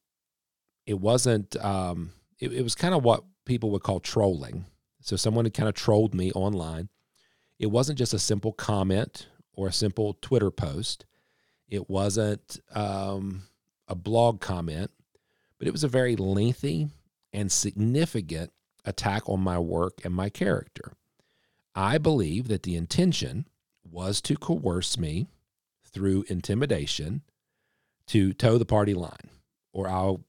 it 0.85 0.99
wasn't 0.99 1.55
um, 1.63 2.11
it, 2.39 2.53
it 2.53 2.63
was 2.63 2.75
kind 2.75 2.93
of 2.93 3.03
what 3.03 3.23
people 3.45 3.71
would 3.71 3.83
call 3.83 3.99
trolling. 3.99 4.65
So 5.01 5.15
someone 5.15 5.45
had 5.45 5.53
kind 5.53 5.67
of 5.69 5.75
trolled 5.75 6.13
me 6.13 6.31
online. 6.31 6.89
It 7.59 7.67
wasn't 7.67 7.97
just 7.97 8.13
a 8.13 8.19
simple 8.19 8.53
comment 8.53 9.27
or 9.53 9.67
a 9.67 9.73
simple 9.73 10.17
twitter 10.21 10.51
post 10.51 11.05
it 11.71 11.89
wasn't 11.89 12.59
um, 12.75 13.43
a 13.87 13.95
blog 13.95 14.39
comment 14.39 14.91
but 15.57 15.67
it 15.67 15.71
was 15.71 15.83
a 15.83 15.87
very 15.87 16.15
lengthy 16.15 16.89
and 17.33 17.51
significant 17.51 18.51
attack 18.85 19.27
on 19.27 19.39
my 19.39 19.57
work 19.57 20.05
and 20.05 20.13
my 20.13 20.29
character 20.29 20.93
i 21.73 21.97
believe 21.97 22.47
that 22.47 22.61
the 22.63 22.75
intention 22.75 23.47
was 23.89 24.21
to 24.21 24.35
coerce 24.35 24.97
me 24.97 25.27
through 25.83 26.23
intimidation 26.27 27.21
to 28.07 28.33
toe 28.33 28.57
the 28.57 28.65
party 28.65 28.93
line 28.93 29.29
or 29.73 29.87
I'll 29.87 30.21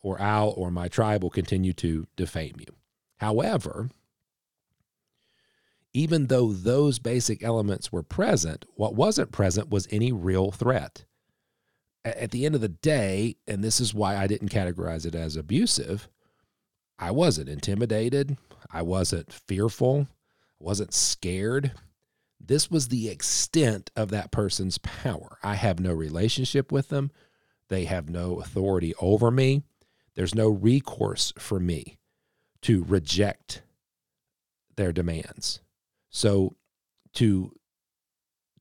or 0.00 0.20
I'll 0.20 0.54
or 0.56 0.70
my 0.70 0.88
tribe 0.88 1.22
will 1.22 1.30
continue 1.30 1.72
to 1.74 2.06
defame 2.16 2.56
you. 2.58 2.74
However, 3.16 3.90
even 5.92 6.26
though 6.26 6.52
those 6.52 6.98
basic 6.98 7.42
elements 7.42 7.90
were 7.90 8.02
present, 8.02 8.64
what 8.74 8.94
wasn't 8.94 9.32
present 9.32 9.70
was 9.70 9.88
any 9.90 10.12
real 10.12 10.50
threat. 10.50 11.04
At 12.04 12.30
the 12.30 12.46
end 12.46 12.54
of 12.54 12.60
the 12.60 12.68
day, 12.68 13.36
and 13.46 13.62
this 13.62 13.80
is 13.80 13.94
why 13.94 14.16
I 14.16 14.26
didn't 14.26 14.52
categorize 14.52 15.04
it 15.04 15.14
as 15.14 15.36
abusive, 15.36 16.08
I 16.98 17.10
wasn't 17.10 17.48
intimidated. 17.48 18.36
I 18.70 18.82
wasn't 18.82 19.32
fearful. 19.32 20.08
I 20.10 20.64
wasn't 20.64 20.92
scared. 20.92 21.72
This 22.40 22.70
was 22.70 22.88
the 22.88 23.08
extent 23.08 23.90
of 23.96 24.10
that 24.10 24.30
person's 24.30 24.78
power. 24.78 25.38
I 25.42 25.54
have 25.54 25.80
no 25.80 25.92
relationship 25.92 26.70
with 26.72 26.88
them. 26.88 27.10
They 27.68 27.84
have 27.84 28.08
no 28.08 28.40
authority 28.40 28.94
over 29.00 29.30
me. 29.30 29.62
There's 30.14 30.34
no 30.34 30.48
recourse 30.48 31.32
for 31.38 31.60
me 31.60 31.98
to 32.62 32.84
reject 32.84 33.62
their 34.76 34.92
demands. 34.92 35.60
So 36.10 36.56
to 37.14 37.52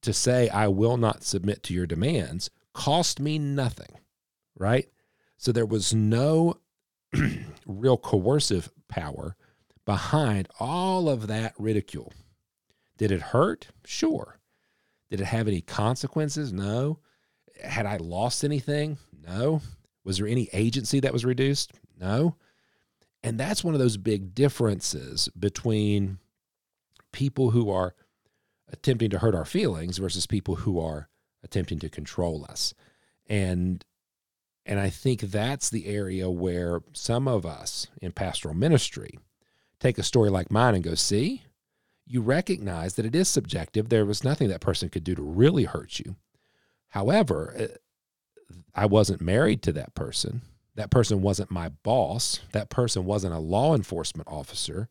to 0.02 0.14
say 0.14 0.50
I 0.50 0.68
will 0.68 0.98
not 0.98 1.24
submit 1.24 1.64
to 1.64 1.74
your 1.74 1.88
demands 1.88 2.50
cost 2.74 3.20
me 3.20 3.40
nothing, 3.40 4.00
right? 4.58 4.88
So 5.38 5.52
there 5.52 5.66
was 5.66 5.94
no 5.94 6.60
real 7.66 7.98
coercive 7.98 8.70
power 8.88 9.36
behind 9.86 10.48
all 10.60 11.10
of 11.10 11.28
that 11.28 11.54
ridicule. 11.58 12.14
Did 12.98 13.12
it 13.12 13.22
hurt? 13.22 13.68
Sure. 13.86 14.40
Did 15.10 15.22
it 15.22 15.26
have 15.26 15.48
any 15.48 15.62
consequences? 15.62 16.52
No. 16.52 17.00
Had 17.64 17.86
I 17.86 17.98
lost 17.98 18.44
anything? 18.44 18.98
No. 19.26 19.62
Was 20.04 20.18
there 20.18 20.28
any 20.28 20.50
agency 20.54 21.00
that 21.00 21.14
was 21.14 21.26
reduced? 21.26 21.74
No. 22.00 22.36
And 23.24 23.40
that's 23.40 23.64
one 23.64 23.74
of 23.74 23.80
those 23.80 23.98
big 23.98 24.36
differences 24.36 25.30
between 25.40 26.20
people 27.12 27.52
who 27.52 27.70
are 27.70 27.96
attempting 28.72 29.10
to 29.10 29.20
hurt 29.20 29.36
our 29.36 29.46
feelings 29.46 29.98
versus 29.98 30.26
people 30.28 30.56
who 30.58 30.80
are 30.80 31.10
attempting 31.44 31.80
to 31.80 31.90
control 31.90 32.46
us. 32.50 32.74
And 33.28 33.84
and 34.66 34.80
I 34.82 34.90
think 34.90 35.22
that's 35.22 35.70
the 35.70 35.88
area 35.88 36.30
where 36.30 36.82
some 36.92 37.26
of 37.28 37.46
us 37.46 37.88
in 38.02 38.12
pastoral 38.12 38.54
ministry 38.54 39.18
take 39.80 39.98
a 39.98 40.04
story 40.04 40.30
like 40.30 40.52
mine 40.52 40.76
and 40.76 40.84
go, 40.84 40.94
see, 40.94 41.44
you 42.06 42.22
recognize 42.22 42.96
that 42.96 43.06
it 43.06 43.16
is 43.16 43.30
subjective. 43.30 43.88
There 43.88 44.06
was 44.06 44.26
nothing 44.26 44.50
that 44.50 44.60
person 44.60 44.90
could 44.90 45.06
do 45.06 45.16
to 45.16 45.22
really 45.22 45.64
hurt 45.64 46.00
you. 46.00 46.18
However, 46.90 47.56
uh, 47.58 48.54
I 48.76 48.86
wasn't 48.86 49.22
married 49.22 49.62
to 49.64 49.72
that 49.74 49.96
person. 49.96 50.42
That 50.76 50.92
person 50.92 51.22
wasn't 51.22 51.52
my 51.52 51.70
boss. 51.70 52.42
That 52.52 52.70
person 52.70 53.06
wasn't 53.06 53.34
a 53.34 53.40
law 53.40 53.74
enforcement 53.74 54.28
officer. 54.30 54.90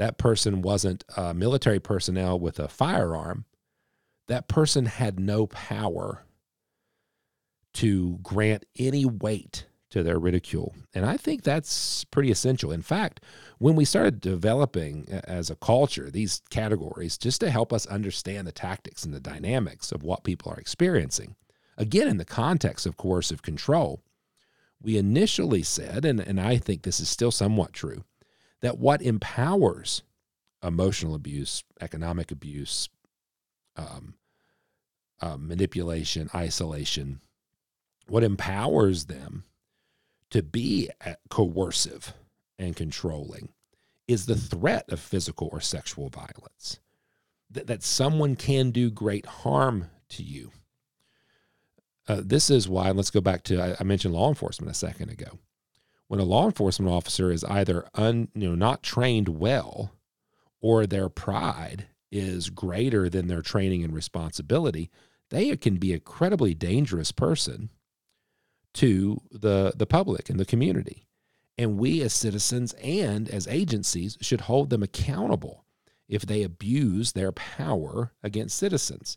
That 0.00 0.16
person 0.16 0.62
wasn't 0.62 1.04
a 1.14 1.34
military 1.34 1.78
personnel 1.78 2.40
with 2.40 2.58
a 2.58 2.68
firearm. 2.68 3.44
That 4.28 4.48
person 4.48 4.86
had 4.86 5.20
no 5.20 5.46
power 5.46 6.24
to 7.74 8.18
grant 8.22 8.64
any 8.78 9.04
weight 9.04 9.66
to 9.90 10.02
their 10.02 10.18
ridicule. 10.18 10.74
And 10.94 11.04
I 11.04 11.18
think 11.18 11.42
that's 11.42 12.04
pretty 12.04 12.30
essential. 12.30 12.72
In 12.72 12.80
fact, 12.80 13.20
when 13.58 13.76
we 13.76 13.84
started 13.84 14.22
developing 14.22 15.06
as 15.24 15.50
a 15.50 15.56
culture 15.56 16.10
these 16.10 16.40
categories 16.48 17.18
just 17.18 17.42
to 17.42 17.50
help 17.50 17.70
us 17.70 17.84
understand 17.84 18.46
the 18.46 18.52
tactics 18.52 19.04
and 19.04 19.12
the 19.12 19.20
dynamics 19.20 19.92
of 19.92 20.02
what 20.02 20.24
people 20.24 20.50
are 20.50 20.58
experiencing, 20.58 21.36
again, 21.76 22.08
in 22.08 22.16
the 22.16 22.24
context 22.24 22.86
of 22.86 22.96
coercive 22.96 23.42
control, 23.42 24.00
we 24.80 24.96
initially 24.96 25.62
said, 25.62 26.06
and, 26.06 26.20
and 26.20 26.40
I 26.40 26.56
think 26.56 26.84
this 26.84 27.00
is 27.00 27.10
still 27.10 27.30
somewhat 27.30 27.74
true, 27.74 28.02
that 28.60 28.78
what 28.78 29.02
empowers 29.02 30.02
emotional 30.62 31.14
abuse, 31.14 31.64
economic 31.80 32.30
abuse, 32.30 32.88
um, 33.76 34.14
uh, 35.20 35.36
manipulation, 35.38 36.28
isolation, 36.34 37.20
what 38.08 38.22
empowers 38.22 39.06
them 39.06 39.44
to 40.30 40.42
be 40.42 40.90
coercive 41.28 42.14
and 42.58 42.76
controlling 42.76 43.48
is 44.06 44.26
the 44.26 44.36
threat 44.36 44.84
of 44.90 45.00
physical 45.00 45.48
or 45.52 45.60
sexual 45.60 46.08
violence. 46.08 46.80
That, 47.50 47.66
that 47.66 47.82
someone 47.82 48.36
can 48.36 48.70
do 48.70 48.90
great 48.90 49.26
harm 49.26 49.90
to 50.10 50.22
you. 50.22 50.52
Uh, 52.06 52.22
this 52.24 52.50
is 52.50 52.68
why, 52.68 52.90
let's 52.90 53.10
go 53.10 53.20
back 53.20 53.42
to, 53.44 53.60
I, 53.60 53.76
I 53.80 53.84
mentioned 53.84 54.14
law 54.14 54.28
enforcement 54.28 54.70
a 54.70 54.74
second 54.74 55.10
ago. 55.10 55.38
When 56.10 56.18
a 56.18 56.24
law 56.24 56.46
enforcement 56.46 56.90
officer 56.90 57.30
is 57.30 57.44
either 57.44 57.86
un, 57.94 58.30
you 58.34 58.48
know, 58.48 58.56
not 58.56 58.82
trained 58.82 59.28
well 59.28 59.92
or 60.60 60.84
their 60.84 61.08
pride 61.08 61.86
is 62.10 62.50
greater 62.50 63.08
than 63.08 63.28
their 63.28 63.42
training 63.42 63.84
and 63.84 63.94
responsibility, 63.94 64.90
they 65.28 65.56
can 65.56 65.76
be 65.76 65.92
a 65.92 65.94
incredibly 65.94 66.52
dangerous 66.52 67.12
person 67.12 67.70
to 68.74 69.22
the, 69.30 69.72
the 69.76 69.86
public 69.86 70.28
and 70.28 70.40
the 70.40 70.44
community. 70.44 71.06
And 71.56 71.78
we 71.78 72.02
as 72.02 72.12
citizens 72.12 72.72
and 72.82 73.28
as 73.28 73.46
agencies 73.46 74.18
should 74.20 74.40
hold 74.40 74.70
them 74.70 74.82
accountable 74.82 75.64
if 76.08 76.22
they 76.22 76.42
abuse 76.42 77.12
their 77.12 77.30
power 77.30 78.14
against 78.20 78.58
citizens. 78.58 79.16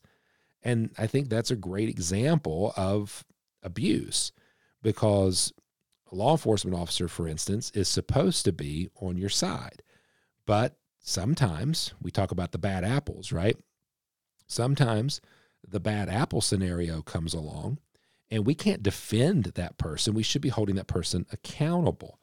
And 0.62 0.92
I 1.00 1.08
think 1.08 1.28
that's 1.28 1.50
a 1.50 1.56
great 1.56 1.90
example 1.90 2.72
of 2.78 3.26
abuse 3.64 4.32
because 4.84 5.52
a 6.12 6.16
law 6.16 6.32
enforcement 6.32 6.78
officer, 6.78 7.08
for 7.08 7.28
instance, 7.28 7.72
is 7.74 7.88
supposed 7.88 8.46
to 8.46 8.52
be 8.52 8.90
on 9.02 9.18
your 9.18 9.30
side. 9.30 9.84
But 10.46 10.78
sometimes 11.00 11.94
we 12.02 12.12
talk 12.12 12.32
about 12.32 12.52
the 12.52 12.58
bad 12.58 12.84
apples, 12.84 13.32
right? 13.32 13.58
Sometimes 14.48 15.22
the 15.68 15.80
bad 15.80 16.10
apple 16.10 16.42
scenario 16.42 17.02
comes 17.02 17.34
along 17.34 17.80
and 18.30 18.46
we 18.46 18.56
can't 18.56 18.84
defend 18.84 19.46
that 19.56 19.78
person. 19.78 20.14
We 20.14 20.24
should 20.24 20.42
be 20.42 20.50
holding 20.50 20.76
that 20.76 20.88
person 20.88 21.26
accountable. 21.32 22.20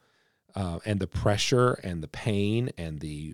Uh, 0.53 0.79
and 0.85 0.99
the 0.99 1.07
pressure 1.07 1.79
and 1.83 2.03
the 2.03 2.09
pain 2.09 2.71
and 2.77 2.99
the 2.99 3.33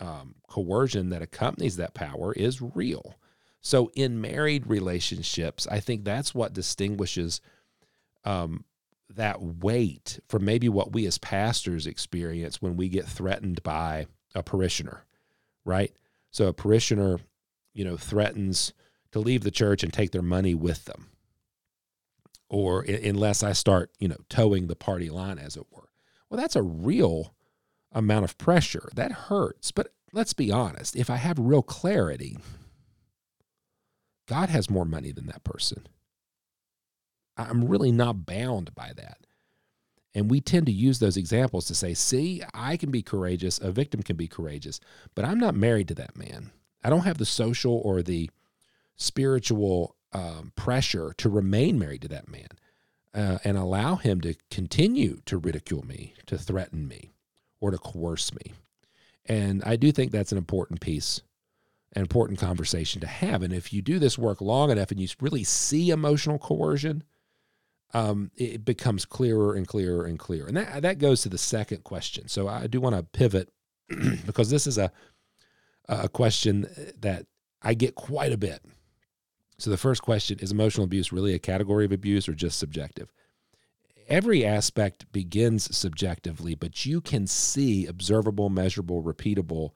um, 0.00 0.36
coercion 0.48 1.10
that 1.10 1.20
accompanies 1.20 1.76
that 1.76 1.92
power 1.92 2.32
is 2.32 2.62
real. 2.62 3.16
So, 3.60 3.90
in 3.94 4.20
married 4.20 4.66
relationships, 4.66 5.66
I 5.70 5.80
think 5.80 6.04
that's 6.04 6.34
what 6.34 6.54
distinguishes 6.54 7.42
um, 8.24 8.64
that 9.10 9.40
weight 9.40 10.20
from 10.28 10.44
maybe 10.44 10.68
what 10.68 10.92
we 10.92 11.06
as 11.06 11.18
pastors 11.18 11.86
experience 11.86 12.60
when 12.60 12.76
we 12.76 12.88
get 12.88 13.06
threatened 13.06 13.62
by 13.62 14.06
a 14.34 14.42
parishioner, 14.42 15.04
right? 15.64 15.92
So, 16.30 16.48
a 16.48 16.52
parishioner, 16.52 17.18
you 17.72 17.84
know, 17.84 17.96
threatens 17.96 18.72
to 19.12 19.18
leave 19.18 19.42
the 19.42 19.50
church 19.50 19.82
and 19.82 19.92
take 19.92 20.10
their 20.10 20.22
money 20.22 20.54
with 20.54 20.84
them 20.84 21.08
or 22.48 22.82
unless 22.82 23.42
I 23.42 23.52
start, 23.52 23.90
you 23.98 24.08
know, 24.08 24.16
toeing 24.28 24.66
the 24.66 24.76
party 24.76 25.10
line, 25.10 25.38
as 25.38 25.56
it 25.56 25.66
were. 25.70 25.88
Well, 26.28 26.40
that's 26.40 26.56
a 26.56 26.62
real 26.62 27.34
amount 27.92 28.24
of 28.24 28.38
pressure. 28.38 28.88
That 28.94 29.12
hurts. 29.12 29.70
But 29.70 29.92
let's 30.12 30.32
be 30.32 30.50
honest 30.50 30.96
if 30.96 31.10
I 31.10 31.16
have 31.16 31.38
real 31.38 31.62
clarity, 31.62 32.38
God 34.26 34.48
has 34.48 34.70
more 34.70 34.84
money 34.84 35.12
than 35.12 35.26
that 35.26 35.44
person. 35.44 35.86
I'm 37.38 37.66
really 37.68 37.92
not 37.92 38.26
bound 38.26 38.74
by 38.74 38.92
that. 38.96 39.18
And 40.14 40.30
we 40.30 40.40
tend 40.40 40.66
to 40.66 40.72
use 40.72 40.98
those 40.98 41.16
examples 41.16 41.66
to 41.66 41.74
say, 41.74 41.94
see, 41.94 42.42
I 42.52 42.76
can 42.76 42.90
be 42.90 43.02
courageous, 43.02 43.60
a 43.60 43.70
victim 43.70 44.02
can 44.02 44.16
be 44.16 44.26
courageous, 44.26 44.80
but 45.14 45.24
I'm 45.24 45.38
not 45.38 45.54
married 45.54 45.88
to 45.88 45.94
that 45.94 46.16
man. 46.16 46.50
I 46.82 46.90
don't 46.90 47.04
have 47.04 47.18
the 47.18 47.26
social 47.26 47.80
or 47.84 48.02
the 48.02 48.30
spiritual 48.96 49.94
um, 50.12 50.52
pressure 50.56 51.14
to 51.18 51.28
remain 51.28 51.78
married 51.78 52.02
to 52.02 52.08
that 52.08 52.28
man 52.28 52.48
uh, 53.14 53.38
and 53.44 53.56
allow 53.56 53.96
him 53.96 54.20
to 54.22 54.34
continue 54.50 55.20
to 55.26 55.38
ridicule 55.38 55.84
me, 55.86 56.14
to 56.26 56.38
threaten 56.38 56.88
me, 56.88 57.12
or 57.60 57.70
to 57.70 57.78
coerce 57.78 58.32
me. 58.34 58.54
And 59.26 59.62
I 59.64 59.76
do 59.76 59.92
think 59.92 60.10
that's 60.10 60.32
an 60.32 60.38
important 60.38 60.80
piece, 60.80 61.22
an 61.92 62.02
important 62.02 62.38
conversation 62.38 63.00
to 63.02 63.06
have. 63.06 63.42
And 63.42 63.52
if 63.52 63.72
you 63.72 63.82
do 63.82 63.98
this 63.98 64.18
work 64.18 64.40
long 64.40 64.70
enough 64.70 64.90
and 64.90 64.98
you 64.98 65.08
really 65.20 65.44
see 65.44 65.90
emotional 65.90 66.38
coercion, 66.38 67.04
um, 67.94 68.30
it 68.36 68.64
becomes 68.64 69.04
clearer 69.04 69.54
and 69.54 69.66
clearer 69.66 70.04
and 70.04 70.18
clearer. 70.18 70.46
And 70.46 70.56
that, 70.56 70.82
that 70.82 70.98
goes 70.98 71.22
to 71.22 71.28
the 71.28 71.38
second 71.38 71.84
question. 71.84 72.28
So 72.28 72.48
I 72.48 72.66
do 72.66 72.80
want 72.80 72.96
to 72.96 73.02
pivot 73.02 73.50
because 74.26 74.50
this 74.50 74.66
is 74.66 74.78
a, 74.78 74.92
a 75.88 76.08
question 76.08 76.66
that 77.00 77.26
I 77.62 77.74
get 77.74 77.94
quite 77.94 78.32
a 78.32 78.36
bit 78.36 78.62
so 79.58 79.70
the 79.70 79.76
first 79.76 80.02
question 80.02 80.38
is 80.38 80.52
emotional 80.52 80.84
abuse 80.84 81.12
really 81.12 81.34
a 81.34 81.38
category 81.38 81.84
of 81.84 81.92
abuse 81.92 82.28
or 82.28 82.32
just 82.32 82.58
subjective? 82.58 83.12
Every 84.08 84.44
aspect 84.46 85.10
begins 85.12 85.76
subjectively, 85.76 86.54
but 86.54 86.86
you 86.86 87.00
can 87.00 87.26
see 87.26 87.84
observable, 87.86 88.48
measurable, 88.48 89.02
repeatable 89.02 89.72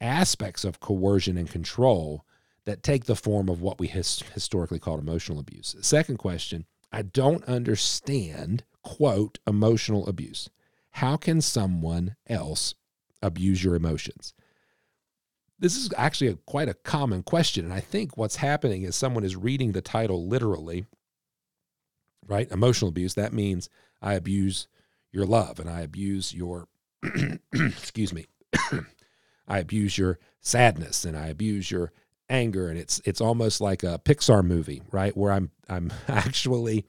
aspects 0.00 0.64
of 0.64 0.80
coercion 0.80 1.36
and 1.36 1.48
control 1.48 2.24
that 2.64 2.82
take 2.82 3.04
the 3.04 3.14
form 3.14 3.48
of 3.48 3.60
what 3.60 3.78
we 3.78 3.86
his, 3.86 4.20
historically 4.32 4.78
called 4.78 5.00
emotional 5.00 5.38
abuse. 5.38 5.76
Second 5.82 6.16
question 6.16 6.64
I 6.94 7.02
don't 7.02 7.42
understand, 7.46 8.62
quote, 8.84 9.40
emotional 9.48 10.06
abuse. 10.06 10.48
How 10.92 11.16
can 11.16 11.40
someone 11.40 12.14
else 12.28 12.76
abuse 13.20 13.64
your 13.64 13.74
emotions? 13.74 14.32
This 15.58 15.76
is 15.76 15.90
actually 15.96 16.28
a, 16.28 16.36
quite 16.36 16.68
a 16.68 16.74
common 16.74 17.24
question. 17.24 17.64
And 17.64 17.74
I 17.74 17.80
think 17.80 18.16
what's 18.16 18.36
happening 18.36 18.84
is 18.84 18.94
someone 18.94 19.24
is 19.24 19.34
reading 19.34 19.72
the 19.72 19.82
title 19.82 20.28
literally, 20.28 20.86
right? 22.28 22.48
Emotional 22.52 22.90
abuse. 22.90 23.14
That 23.14 23.32
means 23.32 23.68
I 24.00 24.14
abuse 24.14 24.68
your 25.10 25.26
love 25.26 25.58
and 25.58 25.68
I 25.68 25.80
abuse 25.80 26.32
your, 26.32 26.68
excuse 27.52 28.12
me, 28.12 28.26
I 29.48 29.58
abuse 29.58 29.98
your 29.98 30.20
sadness 30.40 31.04
and 31.04 31.16
I 31.16 31.26
abuse 31.26 31.72
your 31.72 31.90
anger. 32.28 32.68
And 32.68 32.78
it's, 32.78 33.00
it's 33.04 33.20
almost 33.20 33.60
like 33.60 33.82
a 33.82 34.00
Pixar 34.04 34.44
movie, 34.44 34.82
right? 34.90 35.16
Where 35.16 35.32
I'm, 35.32 35.50
I'm 35.68 35.92
actually 36.08 36.86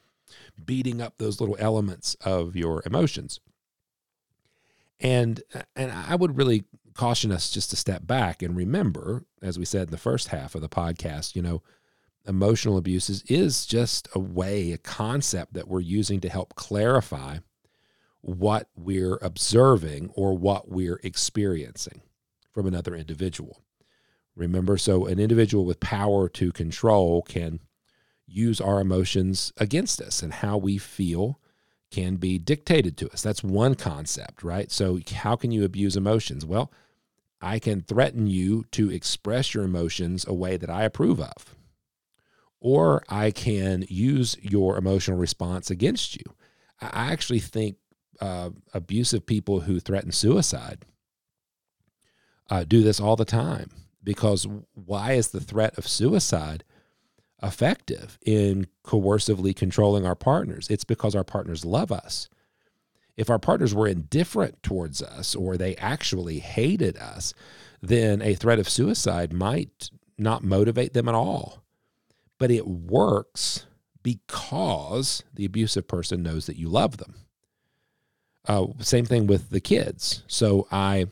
beating 0.63 1.02
up 1.02 1.17
those 1.17 1.39
little 1.39 1.58
elements 1.60 2.15
of 2.21 2.56
your 2.56 2.82
emotions. 2.86 3.39
And, 5.00 5.41
and 5.76 5.91
I 5.91 6.15
would 6.15 6.38
really 6.38 6.63
caution 6.93 7.32
us 7.32 7.50
just 7.50 7.69
to 7.71 7.76
step 7.76 8.08
back 8.08 8.41
and 8.41 8.56
remember, 8.56 9.26
as 9.41 9.60
we 9.60 9.65
said 9.65 9.88
in 9.88 9.91
the 9.91 9.98
first 9.98 10.30
half 10.30 10.56
of 10.56 10.62
the 10.62 10.69
podcast, 10.69 11.36
you 11.36 11.41
know, 11.41 11.62
emotional 12.26 12.78
abuse 12.78 13.10
is, 13.10 13.21
is 13.24 13.65
just 13.65 14.08
a 14.15 14.19
way, 14.19 14.71
a 14.71 14.78
concept 14.78 15.54
that 15.54 15.67
we're 15.67 15.82
using 15.82 16.19
to 16.21 16.30
help 16.30 16.56
clarify 16.56 17.38
what 18.21 18.69
we're 18.76 19.19
observing 19.21 20.10
or 20.15 20.36
what 20.36 20.69
we're 20.69 21.00
experiencing 21.04 22.02
from 22.52 22.65
another 22.65 22.95
individual. 22.95 23.62
Remember, 24.36 24.78
so 24.78 25.06
an 25.06 25.19
individual 25.19 25.65
with 25.65 25.80
power 25.80 26.28
to 26.30 26.52
control 26.52 27.21
can 27.21 27.60
use 28.28 28.60
our 28.60 28.82
emotions 28.82 29.54
against 29.58 30.02
us 30.02 30.21
and 30.21 30.34
how 30.34 30.58
we 30.58 30.78
feel 30.78 31.39
can 31.91 32.17
be 32.17 32.38
dictated 32.38 32.98
to 32.98 33.10
us. 33.12 33.21
That's 33.21 33.43
one 33.43 33.76
concept, 33.76 34.43
right? 34.43 34.71
So, 34.71 35.00
how 35.15 35.36
can 35.36 35.52
you 35.52 35.63
abuse 35.63 35.95
emotions? 35.95 36.45
Well, 36.45 36.71
I 37.41 37.60
can 37.60 37.82
threaten 37.82 38.28
you 38.28 38.65
to 38.71 38.91
express 38.91 39.54
your 39.54 39.63
emotions 39.63 40.26
a 40.28 40.34
way 40.34 40.58
that 40.58 40.69
I 40.69 40.84
approve 40.84 41.21
of. 41.21 41.56
Or 42.60 43.04
I 43.08 43.32
can 43.32 43.86
use 43.88 44.36
your 44.41 44.78
emotional 44.78 45.17
response 45.17 45.69
against 45.69 46.15
you. 46.15 46.24
I 46.82 47.12
actually 47.12 47.39
think 47.39 47.78
uh, 48.19 48.50
abusive 48.74 49.26
people 49.26 49.62
who 49.62 49.80
threaten 49.80 50.12
suicide 50.12 50.86
uh, 52.50 52.63
do 52.63 52.82
this 52.82 53.00
all 53.00 53.15
the 53.15 53.26
time 53.26 53.69
because 54.06 54.48
why 54.74 55.13
is 55.13 55.30
the 55.30 55.41
threat 55.41 55.78
of 55.78 55.88
suicide 55.88 56.63
effective 57.44 58.18
in 58.26 58.68
coercively 58.86 59.54
controlling 59.54 60.06
our 60.06 60.15
partners? 60.15 60.70
It's 60.70 60.86
because 60.86 61.15
our 61.15 61.26
partners 61.26 61.65
love 61.65 61.91
us 61.91 62.30
if 63.18 63.30
our 63.30 63.39
partners 63.39 63.74
were 63.74 63.88
indifferent 63.88 64.62
towards 64.62 65.02
us 65.02 65.36
or 65.36 65.58
they 65.58 65.76
actually 65.78 66.39
hated 66.39 66.98
us, 66.98 67.34
then 67.82 68.22
a 68.22 68.36
threat 68.36 68.60
of 68.60 68.70
suicide 68.70 69.32
might 69.32 69.89
not 70.18 70.44
motivate 70.44 70.94
them 70.94 71.08
at 71.08 71.15
all. 71.15 71.63
But 72.38 72.52
it 72.52 72.68
works 72.68 73.65
because 74.04 75.24
the 75.34 75.46
abusive 75.46 75.88
person 75.88 76.24
knows 76.24 76.46
that 76.46 76.58
you 76.58 76.68
love 76.68 76.98
them. 76.98 77.15
Uh, 78.48 78.68
same 78.80 79.06
thing 79.06 79.28
with 79.28 79.50
the 79.50 79.62
kids. 79.62 80.24
So 80.28 80.68
I 80.72 81.08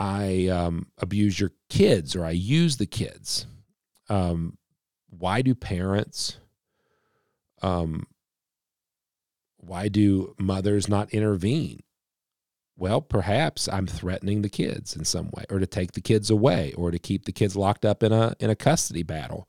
I 0.00 0.48
um, 0.48 0.86
abuse 0.96 1.38
your 1.38 1.52
kids 1.68 2.16
or 2.16 2.24
I 2.24 2.30
use 2.30 2.78
the 2.78 2.86
kids. 2.86 3.46
Um, 4.08 4.56
why 5.10 5.42
do 5.42 5.54
parents? 5.54 6.38
Um, 7.60 8.06
why 9.58 9.88
do 9.88 10.34
mothers 10.38 10.88
not 10.88 11.10
intervene? 11.10 11.80
Well, 12.78 13.02
perhaps 13.02 13.68
I'm 13.68 13.86
threatening 13.86 14.40
the 14.40 14.48
kids 14.48 14.96
in 14.96 15.04
some 15.04 15.30
way, 15.32 15.44
or 15.50 15.58
to 15.58 15.66
take 15.66 15.92
the 15.92 16.00
kids 16.00 16.30
away, 16.30 16.72
or 16.72 16.90
to 16.90 16.98
keep 16.98 17.26
the 17.26 17.32
kids 17.32 17.54
locked 17.54 17.84
up 17.84 18.02
in 18.02 18.10
a 18.10 18.34
in 18.40 18.48
a 18.48 18.56
custody 18.56 19.02
battle. 19.02 19.46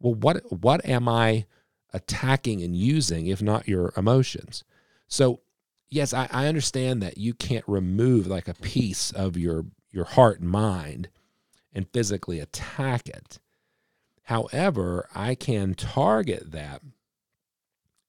Well, 0.00 0.14
what 0.14 0.38
what 0.50 0.84
am 0.84 1.08
I 1.08 1.46
attacking 1.92 2.60
and 2.62 2.74
using 2.74 3.28
if 3.28 3.40
not 3.40 3.68
your 3.68 3.92
emotions? 3.96 4.64
So, 5.06 5.42
yes, 5.88 6.12
I, 6.12 6.28
I 6.32 6.48
understand 6.48 7.00
that 7.02 7.18
you 7.18 7.34
can't 7.34 7.64
remove 7.68 8.26
like 8.26 8.48
a 8.48 8.54
piece 8.54 9.12
of 9.12 9.36
your 9.36 9.66
your 9.90 10.04
heart 10.04 10.40
and 10.40 10.50
mind 10.50 11.08
and 11.72 11.88
physically 11.92 12.40
attack 12.40 13.08
it. 13.08 13.38
However, 14.24 15.08
I 15.14 15.34
can 15.34 15.74
target 15.74 16.50
that 16.52 16.82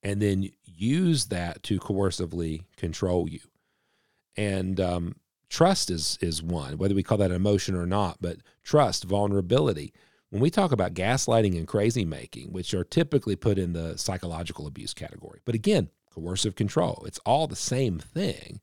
and 0.02 0.20
then 0.22 0.50
use 0.64 1.26
that 1.26 1.62
to 1.64 1.78
coercively 1.78 2.64
control 2.76 3.28
you. 3.28 3.40
And 4.36 4.80
um, 4.80 5.16
trust 5.48 5.90
is 5.90 6.18
is 6.20 6.42
one, 6.42 6.78
whether 6.78 6.94
we 6.94 7.02
call 7.02 7.18
that 7.18 7.30
emotion 7.30 7.74
or 7.74 7.86
not, 7.86 8.18
but 8.20 8.38
trust, 8.62 9.04
vulnerability. 9.04 9.92
When 10.30 10.42
we 10.42 10.50
talk 10.50 10.72
about 10.72 10.94
gaslighting 10.94 11.56
and 11.56 11.66
crazy 11.66 12.04
making, 12.04 12.52
which 12.52 12.74
are 12.74 12.84
typically 12.84 13.34
put 13.36 13.58
in 13.58 13.72
the 13.72 13.96
psychological 13.96 14.66
abuse 14.66 14.92
category, 14.94 15.40
but 15.44 15.54
again, 15.54 15.88
coercive 16.10 16.54
control, 16.54 17.04
it's 17.06 17.20
all 17.20 17.46
the 17.46 17.56
same 17.56 17.98
thing. 17.98 18.60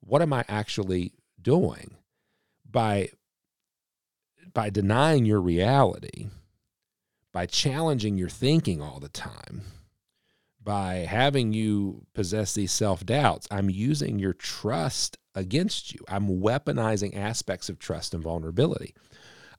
What 0.00 0.22
am 0.22 0.32
I 0.32 0.44
actually 0.48 1.12
doing 1.40 1.96
by 2.74 3.08
by 4.52 4.68
denying 4.68 5.24
your 5.24 5.40
reality, 5.40 6.28
by 7.32 7.46
challenging 7.46 8.18
your 8.18 8.28
thinking 8.28 8.82
all 8.82 9.00
the 9.00 9.08
time? 9.08 9.62
by 10.64 11.06
having 11.08 11.52
you 11.52 12.06
possess 12.14 12.54
these 12.54 12.72
self 12.72 13.04
doubts, 13.04 13.46
I'm 13.50 13.68
using 13.68 14.18
your 14.18 14.32
trust 14.32 15.18
against 15.34 15.92
you. 15.92 16.00
I'm 16.08 16.40
weaponizing 16.40 17.16
aspects 17.16 17.68
of 17.68 17.78
trust 17.78 18.14
and 18.14 18.22
vulnerability. 18.22 18.94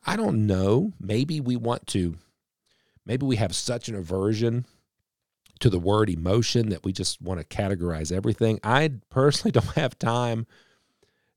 I 0.05 0.15
don't 0.15 0.47
know. 0.47 0.93
Maybe 0.99 1.39
we 1.39 1.55
want 1.55 1.87
to, 1.87 2.17
maybe 3.05 3.25
we 3.25 3.35
have 3.35 3.55
such 3.55 3.87
an 3.87 3.95
aversion 3.95 4.65
to 5.59 5.69
the 5.69 5.79
word 5.79 6.09
emotion 6.09 6.69
that 6.69 6.83
we 6.83 6.91
just 6.91 7.21
want 7.21 7.39
to 7.39 7.45
categorize 7.45 8.11
everything. 8.11 8.59
I 8.63 8.91
personally 9.09 9.51
don't 9.53 9.75
have 9.75 9.97
time 9.99 10.47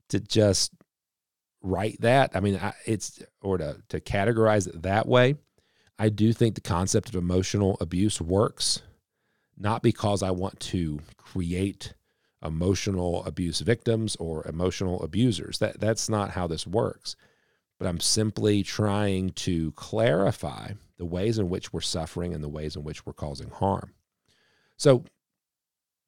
to 0.09 0.19
just 0.19 0.73
write 1.63 2.01
that. 2.01 2.33
I 2.35 2.41
mean, 2.41 2.61
it's, 2.87 3.23
or 3.41 3.59
to, 3.59 3.77
to 3.89 4.01
categorize 4.01 4.69
it 4.69 4.83
that 4.83 5.07
way. 5.07 5.37
I 5.99 6.09
do 6.09 6.33
think 6.33 6.55
the 6.55 6.61
concept 6.61 7.09
of 7.09 7.17
emotional 7.17 7.77
abuse 7.81 8.21
works 8.21 8.83
not 9.59 9.83
because 9.83 10.23
I 10.23 10.31
want 10.31 10.61
to 10.61 11.01
create 11.17 11.95
emotional 12.45 13.25
abuse 13.25 13.61
victims 13.61 14.17
or 14.17 14.47
emotional 14.47 15.03
abusers. 15.03 15.59
That 15.59 15.81
that's 15.81 16.09
not 16.09 16.31
how 16.31 16.47
this 16.47 16.67
works. 16.67 17.17
But 17.79 17.89
I'm 17.89 18.01
simply 18.01 18.63
trying 18.63 19.31
to 19.31 19.73
clarify 19.73 20.73
the 20.97 21.05
ways 21.05 21.39
in 21.39 21.49
which 21.49 21.73
we're 21.73 21.81
suffering 21.81 22.35
and 22.35 22.43
the 22.43 22.49
ways 22.49 22.77
in 22.77 22.83
which 22.83 23.07
we're 23.07 23.13
causing 23.13 23.51
harm. 23.51 23.95
So 24.77 25.05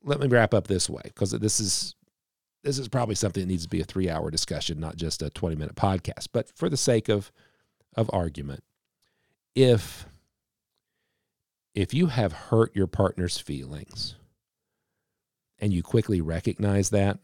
let 0.03 0.21
me 0.21 0.27
wrap 0.27 0.55
up 0.55 0.67
this 0.67 0.89
way 0.89 1.03
because 1.05 1.33
this 1.33 1.61
is 1.61 1.95
this 2.63 2.79
is 2.79 2.89
probably 2.89 3.15
something 3.15 3.43
that 3.43 3.49
needs 3.49 3.65
to 3.65 3.69
be 3.69 3.81
a 3.81 3.87
3-hour 3.87 4.31
discussion, 4.31 4.81
not 4.81 4.97
just 4.97 5.23
a 5.23 5.31
20-minute 5.31 5.75
podcast. 5.75 6.29
But 6.33 6.51
for 6.57 6.69
the 6.69 6.77
sake 6.77 7.09
of 7.09 7.33
of 7.97 8.09
argument, 8.13 8.63
if 9.55 10.07
if 11.75 11.93
you 11.93 12.07
have 12.07 12.33
hurt 12.33 12.75
your 12.75 12.87
partner's 12.87 13.39
feelings 13.39 14.17
and 15.59 15.73
you 15.73 15.83
quickly 15.83 16.21
recognize 16.21 16.91
that, 16.91 17.19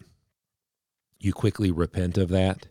you 1.18 1.32
quickly 1.32 1.70
repent 1.70 2.18
of 2.18 2.28
that, 2.28 2.68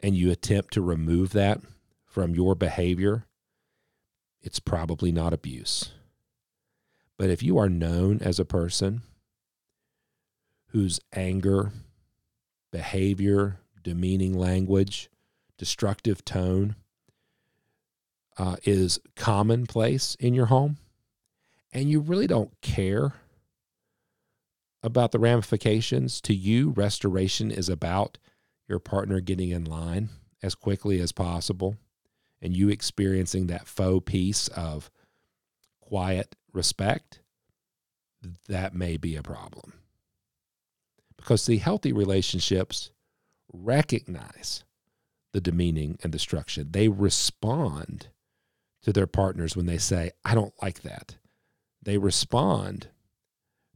and 0.00 0.16
you 0.16 0.30
attempt 0.30 0.72
to 0.74 0.80
remove 0.80 1.32
that 1.32 1.60
from 2.04 2.34
your 2.34 2.54
behavior, 2.54 3.26
it's 4.42 4.58
probably 4.58 5.12
not 5.12 5.32
abuse. 5.32 5.92
But 7.16 7.30
if 7.30 7.42
you 7.42 7.58
are 7.58 7.68
known 7.68 8.20
as 8.22 8.40
a 8.40 8.44
person 8.44 9.02
whose 10.72 11.00
anger, 11.12 11.72
behavior, 12.72 13.58
demeaning 13.82 14.38
language, 14.38 15.10
destructive 15.58 16.24
tone 16.24 16.76
uh, 18.38 18.56
is 18.64 19.00
commonplace 19.16 20.14
in 20.16 20.34
your 20.34 20.46
home, 20.46 20.78
and 21.72 21.90
you 21.90 22.00
really 22.00 22.26
don't 22.26 22.58
care 22.60 23.14
about 24.82 25.12
the 25.12 25.18
ramifications 25.18 26.20
to 26.22 26.34
you, 26.34 26.70
restoration 26.70 27.50
is 27.50 27.68
about 27.68 28.18
your 28.66 28.78
partner 28.78 29.20
getting 29.20 29.50
in 29.50 29.64
line 29.64 30.08
as 30.42 30.54
quickly 30.54 31.00
as 31.00 31.12
possible 31.12 31.76
and 32.40 32.56
you 32.56 32.68
experiencing 32.68 33.48
that 33.48 33.66
faux 33.66 34.02
peace 34.10 34.48
of 34.48 34.90
quiet 35.80 36.34
respect, 36.52 37.20
that 38.48 38.74
may 38.74 38.96
be 38.96 39.16
a 39.16 39.22
problem. 39.22 39.79
Because 41.20 41.46
the 41.46 41.58
healthy 41.58 41.92
relationships 41.92 42.90
recognize 43.52 44.64
the 45.32 45.40
demeaning 45.40 45.98
and 46.02 46.10
destruction. 46.10 46.68
They 46.72 46.88
respond 46.88 48.08
to 48.82 48.92
their 48.92 49.06
partners 49.06 49.56
when 49.56 49.66
they 49.66 49.78
say, 49.78 50.10
I 50.24 50.34
don't 50.34 50.54
like 50.60 50.82
that 50.82 51.16
they 51.82 51.98
respond 51.98 52.88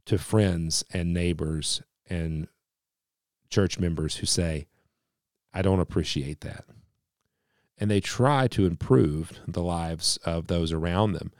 to 0.05 0.17
friends 0.17 0.83
and 0.91 1.13
neighbors 1.13 1.81
and 2.07 2.47
church 3.49 3.79
members 3.79 4.17
who 4.17 4.25
say, 4.25 4.67
I 5.53 5.61
don't 5.61 5.79
appreciate 5.79 6.41
that. 6.41 6.65
And 7.77 7.89
they 7.89 7.99
try 7.99 8.47
to 8.49 8.65
improve 8.65 9.39
the 9.47 9.63
lives 9.63 10.17
of 10.23 10.47
those 10.47 10.71
around 10.71 11.13
them 11.13 11.31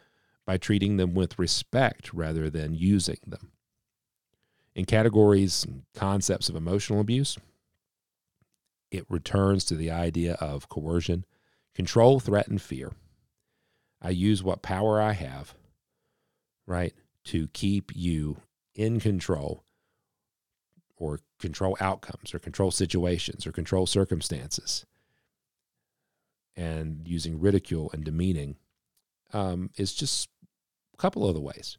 by 0.45 0.57
treating 0.57 0.97
them 0.97 1.13
with 1.13 1.39
respect 1.39 2.13
rather 2.13 2.49
than 2.49 2.73
using 2.73 3.19
them. 3.25 3.51
In 4.75 4.85
categories 4.85 5.65
concepts 5.95 6.49
of 6.49 6.55
emotional 6.55 6.99
abuse, 6.99 7.37
it 8.91 9.05
returns 9.09 9.65
to 9.65 9.75
the 9.75 9.89
idea 9.89 10.33
of 10.33 10.69
coercion, 10.69 11.25
control, 11.73 12.19
threat, 12.19 12.47
and 12.47 12.61
fear. 12.61 12.91
I 14.01 14.09
use 14.09 14.43
what 14.43 14.61
power 14.61 15.01
I 15.01 15.13
have 15.13 15.55
right, 16.67 16.93
to 17.25 17.47
keep 17.49 17.95
you 17.95 18.37
in 18.73 18.99
control 18.99 19.63
or 20.97 21.19
control 21.39 21.77
outcomes 21.79 22.33
or 22.33 22.39
control 22.39 22.71
situations 22.71 23.45
or 23.45 23.51
control 23.51 23.85
circumstances. 23.85 24.85
And 26.55 27.01
using 27.05 27.39
ridicule 27.39 27.89
and 27.93 28.03
demeaning 28.03 28.55
um, 29.33 29.71
is 29.75 29.93
just 29.93 30.29
a 30.93 30.97
couple 30.97 31.27
of 31.27 31.35
the 31.35 31.41
ways 31.41 31.77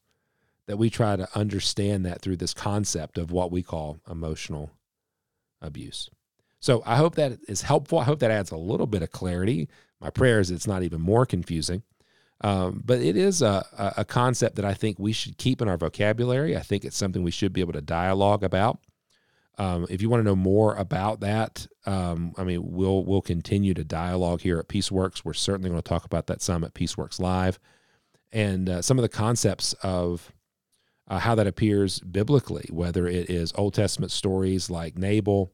that 0.67 0.77
we 0.77 0.91
try 0.91 1.17
to 1.17 1.29
understand 1.37 2.05
that 2.07 2.21
through 2.21 2.37
this 2.37 2.55
concept 2.55 3.19
of 3.19 3.31
what 3.31 3.51
we 3.51 3.63
call 3.63 4.01
emotional 4.11 4.71
abuse. 5.61 6.11
So 6.61 6.83
I 6.85 6.97
hope 6.97 7.15
that 7.17 7.39
is 7.49 7.63
helpful. 7.63 7.99
I 7.99 8.05
hope 8.05 8.19
that 8.21 8.31
adds 8.31 8.51
a 8.51 8.57
little 8.57 8.87
bit 8.87 9.03
of 9.03 9.11
clarity. 9.11 9.69
My 10.01 10.11
prayer 10.11 10.41
is 10.41 10.51
it's 10.51 10.67
not 10.67 10.83
even 10.83 11.01
more 11.01 11.25
confusing. 11.27 11.83
Um, 12.43 12.83
but 12.85 13.01
it 13.01 13.17
is 13.17 13.41
a, 13.41 13.95
a 13.97 14.05
concept 14.05 14.57
that 14.57 14.65
I 14.65 14.75
think 14.75 14.99
we 14.99 15.13
should 15.13 15.39
keep 15.39 15.63
in 15.63 15.69
our 15.69 15.79
vocabulary. 15.79 16.57
I 16.57 16.61
think 16.61 16.85
it's 16.85 16.97
something 16.97 17.23
we 17.23 17.31
should 17.31 17.53
be 17.53 17.63
able 17.63 17.73
to 17.73 17.81
dialogue 17.81 18.45
about. 18.45 18.79
Um, 19.59 19.87
if 19.89 20.03
you 20.03 20.11
want 20.11 20.21
to 20.21 20.25
know 20.25 20.37
more 20.37 20.75
about 20.75 21.21
that, 21.21 21.67
um, 21.87 22.35
I 22.37 22.45
mean, 22.45 22.61
we'll 22.63 23.05
we'll 23.07 23.23
continue 23.23 23.73
to 23.73 23.85
dialogue 23.85 24.43
here 24.43 24.59
at 24.59 24.69
PeaceWorks. 24.69 25.25
We're 25.25 25.33
certainly 25.33 25.71
going 25.71 25.81
to 25.81 25.89
talk 25.89 26.05
about 26.05 26.27
that 26.27 26.43
some 26.43 26.63
at 26.63 26.75
PeaceWorks 26.75 27.19
Live, 27.19 27.59
and 28.33 28.69
uh, 28.69 28.83
some 28.83 28.99
of 28.99 29.03
the 29.03 29.09
concepts 29.09 29.73
of 29.83 30.31
uh, 31.09 31.19
how 31.19 31.35
that 31.35 31.47
appears 31.47 32.01
biblically, 32.01 32.69
whether 32.71 33.07
it 33.07 33.31
is 33.31 33.53
Old 33.57 33.75
Testament 33.75 34.13
stories 34.13 34.71
like 34.71 34.99
Nabal, 34.99 35.53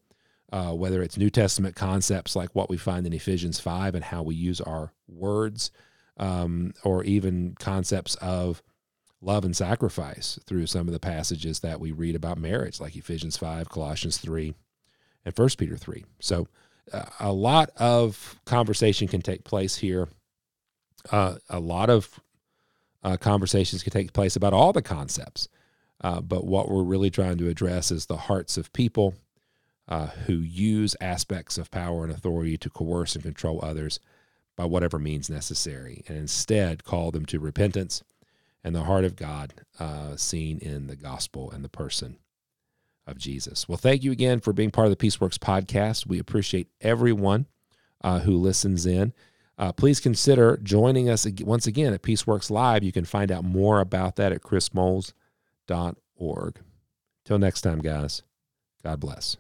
uh, 0.53 0.73
whether 0.73 1.03
it's 1.03 1.17
New 1.17 1.31
Testament 1.31 1.77
concepts 1.77 2.37
like 2.37 2.55
what 2.55 2.71
we 2.71 2.77
find 2.77 3.07
in 3.07 3.13
Ephesians 3.13 3.61
five, 3.61 3.95
and 3.95 4.05
how 4.05 4.23
we 4.23 4.35
use 4.35 4.61
our 4.61 4.93
words 5.09 5.71
um, 6.19 6.75
or 6.85 7.05
even 7.05 7.55
concepts 7.59 8.15
of 8.17 8.63
love 9.21 9.45
and 9.45 9.57
sacrifice 9.57 10.39
through 10.47 10.67
some 10.67 10.89
of 10.89 10.93
the 10.93 11.01
passages 11.01 11.61
that 11.61 11.81
we 11.81 11.93
read 11.93 12.17
about 12.17 12.39
marriage, 12.39 12.81
like 12.81 12.97
Ephesians 12.97 13.37
5, 13.37 13.69
Colossians 13.69 14.19
3, 14.19 14.53
and 15.25 15.39
1 15.39 15.49
Peter 15.57 15.77
3. 15.77 16.05
So 16.21 16.49
uh, 16.93 17.05
a 17.21 17.33
lot 17.33 17.71
of 17.77 18.41
conversation 18.45 19.07
can 19.07 19.23
take 19.23 19.45
place 19.45 19.77
here. 19.77 20.09
Uh, 21.11 21.37
a 21.49 21.61
lot 21.61 21.89
of 21.89 22.21
uh, 23.03 23.17
conversations 23.17 23.83
can 23.83 23.93
take 23.93 24.13
place 24.13 24.37
about 24.37 24.53
all 24.53 24.73
the 24.73 24.83
concepts. 24.83 25.49
Uh, 26.01 26.21
but 26.21 26.45
what 26.45 26.69
we're 26.69 26.83
really 26.83 27.11
trying 27.11 27.39
to 27.39 27.49
address 27.49 27.91
is 27.91 28.07
the 28.07 28.17
hearts 28.17 28.57
of 28.57 28.73
people 28.73 29.15
uh, 29.89 30.07
who 30.27 30.35
use 30.35 30.97
aspects 31.01 31.59
of 31.59 31.71
power 31.71 32.05
and 32.05 32.13
authority 32.13 32.57
to 32.57 32.71
coerce 32.71 33.15
and 33.15 33.25
control 33.25 33.61
others 33.63 34.01
by 34.57 34.65
whatever 34.65 34.99
means 34.99 35.31
necessary, 35.31 36.05
and 36.07 36.17
instead 36.17 36.85
call 36.85 37.11
them 37.11 37.25
to 37.27 37.41
repentance 37.41 38.03
and 38.65 38.75
the 38.75 38.85
heart 38.85 39.05
of 39.05 39.17
God 39.17 39.55
uh, 39.81 40.17
seen 40.17 40.59
in 40.59 40.87
the 40.87 40.97
gospel 40.97 41.51
and 41.51 41.65
the 41.65 41.69
person 41.69 42.19
of 43.07 43.19
Jesus. 43.19 43.69
Well, 43.69 43.79
thank 43.79 44.05
you 44.05 44.13
again 44.13 44.41
for 44.41 44.53
being 44.53 44.71
part 44.71 44.87
of 44.87 44.97
the 44.97 45.07
Peaceworks 45.07 45.39
podcast. 45.39 46.07
We 46.07 46.19
appreciate 46.19 46.69
everyone 46.81 47.47
uh, 48.03 48.21
who 48.21 48.37
listens 48.37 48.87
in. 48.87 49.13
Uh, 49.59 49.73
please 49.73 50.01
consider 50.01 50.59
joining 50.63 51.09
us 51.11 51.27
once 51.41 51.67
again 51.67 51.93
at 51.93 52.03
Peaceworks 52.03 52.51
Live. 52.51 52.83
You 52.83 52.93
can 52.93 53.05
find 53.05 53.31
out 53.31 53.45
more 53.45 53.81
about 53.81 54.17
that 54.17 54.33
at 54.33 54.43
chrismoles.org. 54.43 55.15
Till 57.25 57.39
next 57.39 57.61
time, 57.61 57.79
guys, 57.81 58.23
God 58.83 58.99
bless. 58.99 59.37